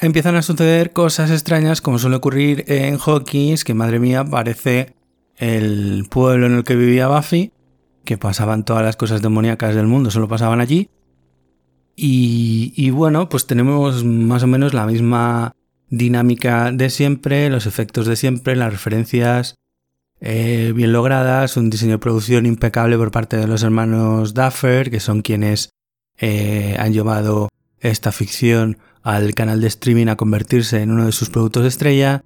[0.00, 4.94] empiezan a suceder cosas extrañas como suele ocurrir en Hawkins, que madre mía parece
[5.36, 7.52] el pueblo en el que vivía Buffy,
[8.04, 10.90] que pasaban todas las cosas demoníacas del mundo, solo pasaban allí.
[12.00, 15.52] Y, bueno, pues tenemos más o menos la misma
[15.90, 19.56] dinámica de siempre, los efectos de siempre, las referencias
[20.20, 25.00] eh, bien logradas, un diseño de producción impecable por parte de los hermanos Duffer, que
[25.00, 25.70] son quienes
[26.18, 27.48] eh, han llevado
[27.80, 32.24] esta ficción al canal de streaming a convertirse en uno de sus productos de estrella.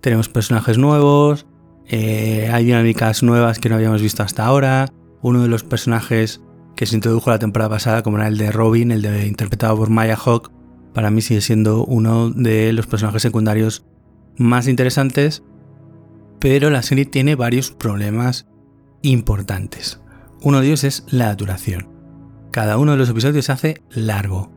[0.00, 1.46] Tenemos personajes nuevos,
[1.86, 4.88] eh, hay dinámicas nuevas que no habíamos visto hasta ahora.
[5.22, 6.40] Uno de los personajes
[6.76, 9.90] que se introdujo la temporada pasada, como era el de Robin, el de interpretado por
[9.90, 10.50] Maya Hawk,
[10.92, 13.84] para mí sigue siendo uno de los personajes secundarios
[14.36, 15.42] más interesantes.
[16.40, 18.46] Pero la serie tiene varios problemas
[19.02, 20.00] importantes.
[20.42, 21.88] Uno de ellos es la duración.
[22.50, 24.52] Cada uno de los episodios se hace largo.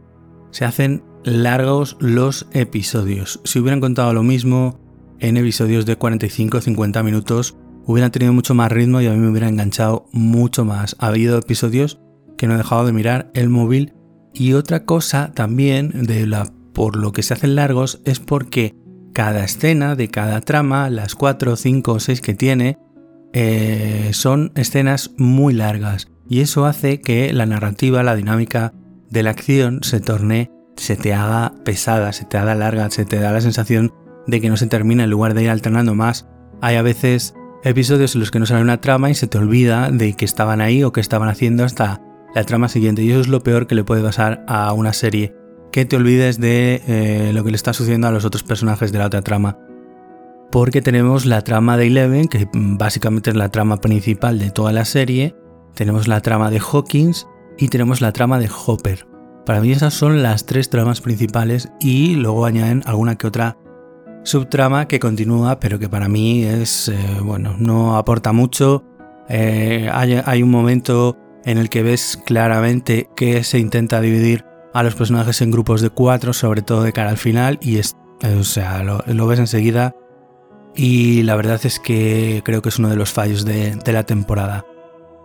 [0.51, 3.41] Se hacen largos los episodios.
[3.43, 4.79] Si hubieran contado lo mismo
[5.19, 9.17] en episodios de 45 o 50 minutos, hubieran tenido mucho más ritmo y a mí
[9.17, 10.95] me hubiera enganchado mucho más.
[10.99, 11.99] Ha habido episodios
[12.37, 13.93] que no he dejado de mirar el móvil.
[14.33, 18.75] Y otra cosa también de la por lo que se hacen largos es porque
[19.17, 22.77] cada escena de cada trama, las 4, 5 o 6 que tiene,
[23.33, 26.07] eh, son escenas muy largas.
[26.29, 28.75] Y eso hace que la narrativa, la dinámica
[29.09, 33.17] de la acción se torne se te haga pesada, se te haga larga, se te
[33.17, 33.91] da la sensación
[34.27, 36.27] de que no se termina en lugar de ir alternando más.
[36.61, 39.89] Hay a veces episodios en los que no sale una trama y se te olvida
[39.89, 42.03] de que estaban ahí o que estaban haciendo hasta
[42.35, 43.01] la trama siguiente.
[43.01, 45.33] Y eso es lo peor que le puede pasar a una serie,
[45.71, 48.99] que te olvides de eh, lo que le está sucediendo a los otros personajes de
[48.99, 49.57] la otra trama.
[50.51, 54.85] Porque tenemos la trama de Eleven, que básicamente es la trama principal de toda la
[54.85, 55.35] serie,
[55.75, 59.07] tenemos la trama de Hawkins y tenemos la trama de Hopper.
[59.45, 63.57] Para mí esas son las tres tramas principales y luego añaden alguna que otra
[64.23, 68.83] subtrama que continúa, pero que para mí es, eh, bueno, no aporta mucho.
[69.29, 74.95] Eh, hay, un momento en el que ves claramente que se intenta dividir a los
[74.95, 78.83] personajes en grupos de cuatro, sobre todo de cara al final, y es, o sea,
[78.83, 79.95] lo, ves enseguida.
[80.75, 84.65] Y la verdad es que creo que es uno de los fallos de la temporada.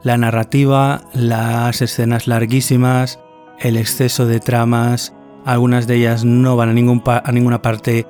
[0.02, 3.20] La narrativa, las escenas larguísimas,
[3.60, 5.14] el exceso de tramas,
[5.44, 8.06] algunas de ellas no van a, ningún a ninguna parte,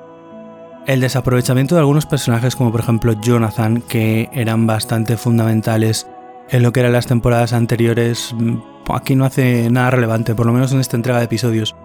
[0.87, 6.07] el desaprovechamiento de algunos personajes como por ejemplo Jonathan, que eran bastante fundamentales
[6.49, 8.57] en lo que eran las temporadas anteriores, mm,
[8.89, 11.75] aquí no hace nada relevante, por lo menos en esta entrega de episodios.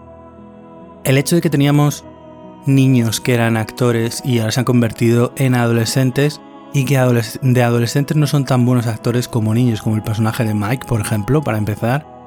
[1.04, 2.04] El hecho de que teníamos
[2.66, 6.40] niños que eran actores y ahora se han convertido en adolescentes
[6.74, 6.98] y que
[7.42, 11.00] de adolescentes no son tan buenos actores como niños, como el personaje de Mike, por
[11.00, 12.18] ejemplo, para empezar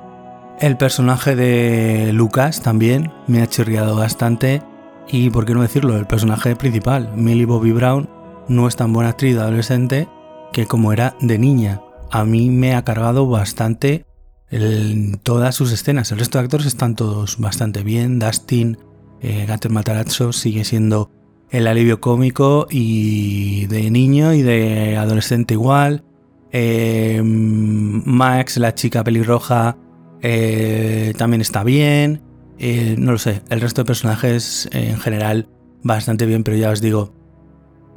[0.62, 4.62] el personaje de Lucas también me ha chirriado bastante
[5.08, 8.08] y, por qué no decirlo, el personaje principal, Millie Bobby Brown,
[8.48, 10.08] no es tan buena actriz de adolescente
[10.54, 11.82] que como era de niña.
[12.12, 14.06] A mí me ha cargado bastante
[14.52, 16.12] en todas sus escenas.
[16.12, 18.20] El resto de actores están todos bastante bien.
[18.20, 18.78] Dustin,
[19.22, 21.10] eh, Matarazzo sigue siendo
[21.50, 26.04] el alivio cómico y de niño y de adolescente igual.
[26.52, 29.78] Eh, Max, la chica pelirroja,
[30.22, 32.22] eh, también está bien.
[32.58, 35.50] Eh, no lo sé, el resto de personajes en general
[35.84, 37.14] bastante bien, pero ya os digo,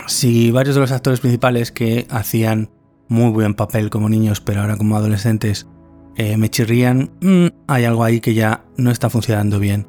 [0.07, 2.71] si varios de los actores principales que hacían
[3.09, 5.67] muy buen papel como niños, pero ahora como adolescentes,
[6.17, 9.87] eh, me chirrían, mm, hay algo ahí que ya no está funcionando bien.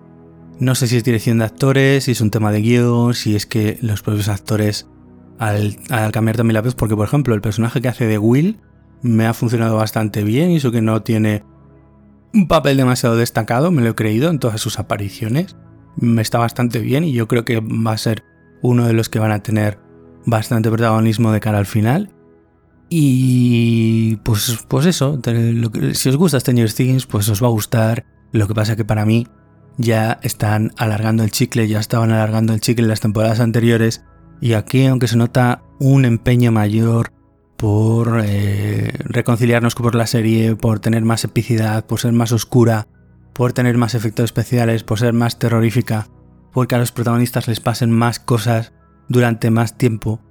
[0.59, 3.45] No sé si es dirección de actores, si es un tema de guion, si es
[3.45, 4.88] que los propios actores
[5.38, 5.78] al,
[6.11, 8.59] cambiar también la voz, porque por ejemplo el personaje que hace de Will
[9.01, 11.43] me ha funcionado bastante bien y eso que no tiene
[12.34, 15.55] un papel demasiado destacado, me lo he creído en todas sus apariciones,
[15.97, 18.23] me está bastante bien y yo creo que va a ser
[18.61, 19.80] uno de los que van a tener
[20.26, 22.14] bastante protagonismo de cara al final.
[22.90, 25.20] Y pues, pues eso,
[25.94, 28.06] si os gusta Stranger Things, pues os va a gustar.
[28.32, 29.28] Lo que pasa que para mí
[29.78, 34.04] ya están alargando el chicle, ya estaban alargando el chicle en las temporadas anteriores.
[34.42, 37.12] Y aquí, aunque se nota un empeño mayor
[37.58, 42.88] por eh, reconciliarnos con la serie, por tener más epicidad, por ser más oscura,
[43.34, 46.08] por tener más efectos especiales, por ser más terrorífica,
[46.54, 48.74] porque a los protagonistas les pasen más cosas
[49.08, 50.22] durante más tiempo,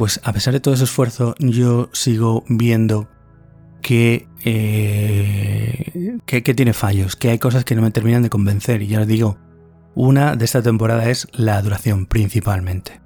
[0.00, 3.10] pues a pesar de todo ese esfuerzo, yo sigo viendo
[3.82, 8.80] que, eh, que, tiene fallos, que hay cosas que no me terminan de convencer.
[8.80, 9.36] Y ya os digo,
[9.94, 13.02] una de esta temporada es la duración principalmente.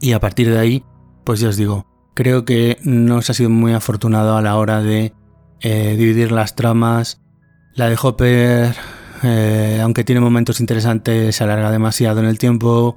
[0.00, 0.84] Y a partir de ahí,
[1.22, 1.84] pues ya os digo,
[2.14, 5.12] creo que no se ha sido muy afortunado a la hora de
[5.60, 7.20] eh, dividir las tramas.
[7.74, 8.74] La de Hopper,
[9.22, 12.96] eh, aunque tiene momentos interesantes, se alarga demasiado en el tiempo.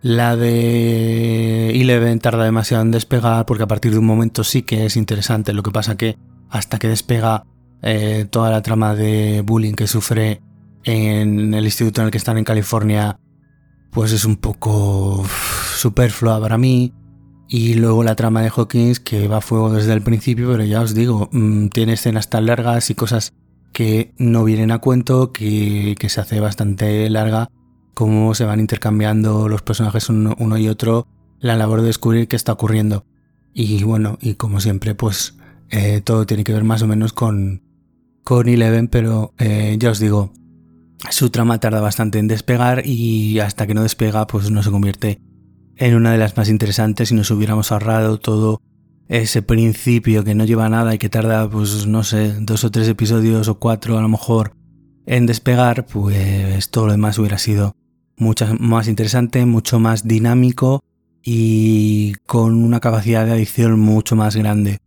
[0.00, 4.86] La de Eleven tarda demasiado en despegar porque a partir de un momento sí que
[4.86, 5.52] es interesante.
[5.52, 6.16] Lo que pasa que
[6.50, 7.44] hasta que despega
[7.82, 10.40] eh, toda la trama de bullying que sufre
[10.84, 13.18] en el instituto en el que están en California,
[13.90, 15.24] pues es un poco
[15.76, 16.94] superflua para mí.
[17.48, 20.80] Y luego la trama de Hawkins que va a fuego desde el principio, pero ya
[20.80, 23.32] os digo, mm, tiene escenas tan largas y cosas
[23.72, 27.48] que no vienen a cuento, que, que se hace bastante larga
[27.98, 31.08] cómo se van intercambiando los personajes uno, y otro,
[31.40, 33.04] la labor de descubrir qué está ocurriendo.
[33.52, 35.36] Y bueno, y como siempre, pues
[35.68, 37.64] eh, todo tiene que ver más o menos con,
[38.22, 40.32] con Eleven, pero eh, ya os digo,
[41.10, 45.20] su trama tarda bastante en despegar y hasta que no despega, pues no se convierte
[45.74, 48.62] en una de las más interesantes si nos hubiéramos ahorrado todo
[49.08, 52.86] ese principio que no lleva nada y que tarda, pues no sé, dos o tres
[52.86, 54.52] episodios o cuatro a lo mejor
[55.04, 57.74] en despegar, pues todo lo demás hubiera sido
[58.18, 60.82] mucho más interesante, mucho más dinámico
[61.22, 64.78] y con una capacidad de adicción mucho más grande.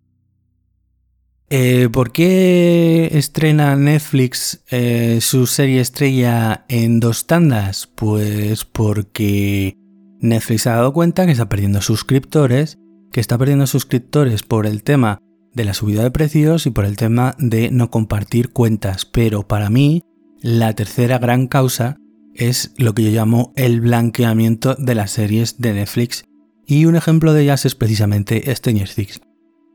[1.54, 7.88] Eh, ¿Por qué estrena Netflix eh, su serie estrella en dos tandas?
[7.94, 9.76] Pues porque
[10.22, 12.78] Netflix ha dado cuenta que está perdiendo suscriptores,
[13.12, 15.20] que está perdiendo suscriptores por el tema
[15.54, 19.06] de la subida de precios y por el tema de no compartir cuentas.
[19.06, 20.04] Pero para mí,
[20.42, 21.98] la tercera gran causa
[22.36, 26.24] es lo que yo llamo el blanqueamiento de las series de Netflix
[26.66, 29.22] y un ejemplo de ellas es precisamente Stranger Things.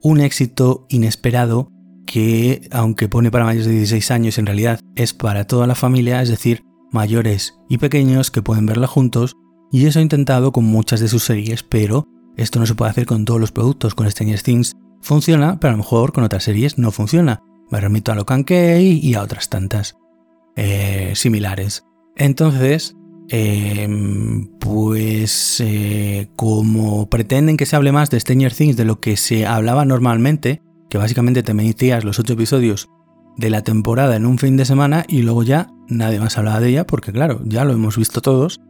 [0.03, 1.71] Un éxito inesperado
[2.07, 6.23] que, aunque pone para mayores de 16 años, en realidad es para toda la familia,
[6.23, 9.35] es decir, mayores y pequeños que pueden verla juntos,
[9.73, 13.07] y eso ha intentado con muchas de sus series, pero esto no se puede hacer
[13.07, 13.95] con todos los productos.
[13.95, 17.43] Con Stranger Things funciona, pero a lo mejor con otras series no funciona.
[17.71, 19.97] Me remito a Locan Key y a otras tantas
[20.55, 21.86] eh, similares.
[22.17, 22.97] Entonces,
[23.29, 29.17] em, pues eh, como pretenden que se hable más de Stranger Things de lo que
[29.17, 32.89] se hablaba normalmente, que básicamente te metías los ocho episodios
[33.37, 36.71] de la temporada en un fin de semana y luego ya nadie más hablaba de
[36.71, 38.61] ella porque claro, ya lo hemos visto todos,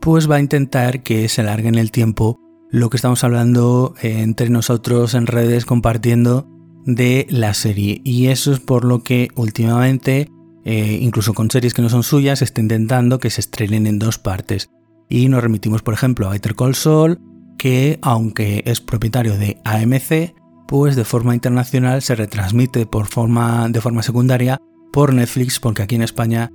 [0.00, 2.40] pues va a intentar que se alargue en el tiempo
[2.70, 6.48] lo que estamos hablando entre nosotros en redes compartiendo
[6.84, 8.00] de la serie.
[8.04, 10.30] Y eso es por lo que últimamente
[10.68, 14.18] eh, incluso con series que no son suyas, está intentando que se estrenen en dos
[14.18, 14.68] partes.
[15.08, 17.20] Y nos remitimos, por ejemplo, a Better Call Saul,
[17.56, 20.34] que aunque es propietario de AMC,
[20.66, 24.58] pues de forma internacional se retransmite por forma, de forma secundaria
[24.92, 26.50] por Netflix, porque aquí en España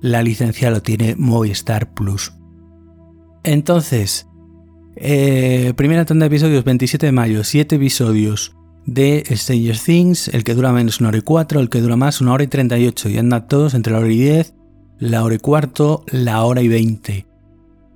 [0.00, 2.34] la licencia lo tiene Movistar Plus.
[3.42, 4.28] Entonces,
[4.94, 8.55] eh, primera tanda de episodios, 27 de mayo, 7 episodios
[8.86, 12.20] de Stranger Things, el que dura menos una hora y cuatro, el que dura más
[12.20, 14.54] una hora y 38 y andan todos entre la hora y 10,
[14.98, 17.26] la hora y cuarto, la hora y 20.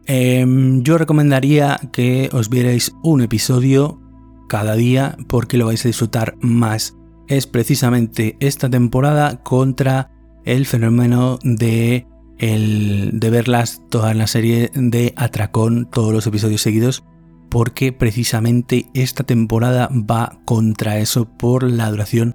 [0.07, 4.01] Em, yo recomendaría que os vierais un episodio
[4.49, 6.97] cada día porque lo vais a disfrutar más.
[7.29, 10.11] Es precisamente esta temporada contra
[10.45, 12.07] el fenómeno de,
[12.39, 17.05] el, de verlas toda la serie de Atracón, todos los episodios seguidos,
[17.51, 22.35] porque precisamente esta temporada va contra eso por la duración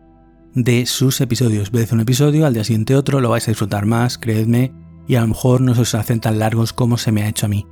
[0.53, 1.72] de sus episodios.
[1.72, 4.74] Ves un episodio, al día siguiente otro, lo vais a disfrutar más, creedme,
[5.07, 7.45] y a lo mejor no se os hacen tan largos como se me ha hecho
[7.45, 7.66] a mí.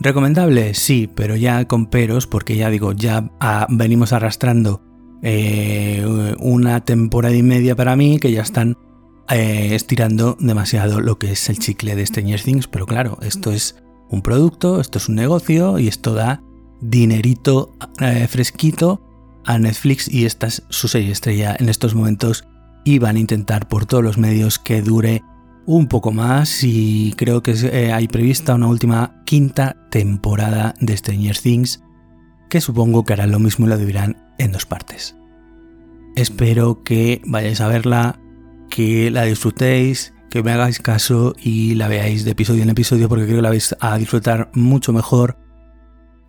[0.00, 3.30] Recomendable, sí, pero ya con peros, porque ya digo, ya
[3.68, 4.82] venimos arrastrando
[5.22, 8.76] eh, una temporada y media para mí que ya están
[9.30, 13.76] eh, estirando demasiado lo que es el chicle de Stranger Things, pero claro, esto es
[14.10, 16.42] un producto, esto es un negocio y esto da
[16.80, 19.00] dinerito eh, fresquito
[19.44, 22.44] a Netflix y esta es su serie estrella en estos momentos
[22.84, 25.22] y van a intentar por todos los medios que dure
[25.66, 31.38] un poco más y creo que eh, hay prevista una última quinta temporada de Stranger
[31.38, 31.82] Things
[32.50, 35.16] que supongo que harán lo mismo y la dividirán en dos partes.
[36.16, 38.20] Espero que vayáis a verla,
[38.70, 43.24] que la disfrutéis, que me hagáis caso y la veáis de episodio en episodio porque
[43.24, 45.38] creo que la vais a disfrutar mucho mejor.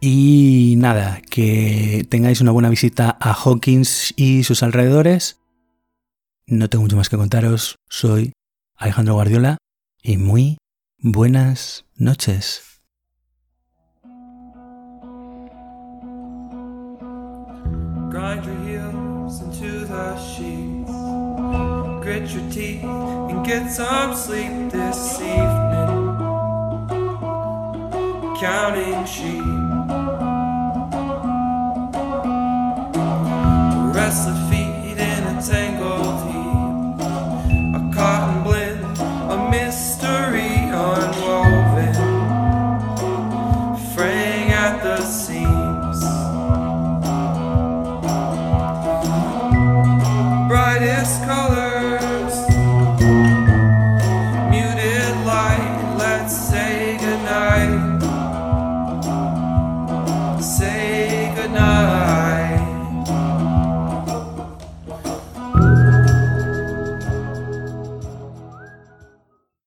[0.07, 5.39] Y nada, que tengáis una buena visita a Hawkins y sus alrededores.
[6.45, 8.31] No tengo mucho más que contaros, soy
[8.75, 9.57] Alejandro Guardiola
[10.03, 10.57] y muy
[10.99, 12.61] buenas noches.
[18.11, 20.91] Grind your heels into the sheets.
[22.03, 26.15] Grit your teeth and get some sleep this evening.
[28.39, 29.64] Counting sheep.
[34.05, 35.84] press the feet in a tangle.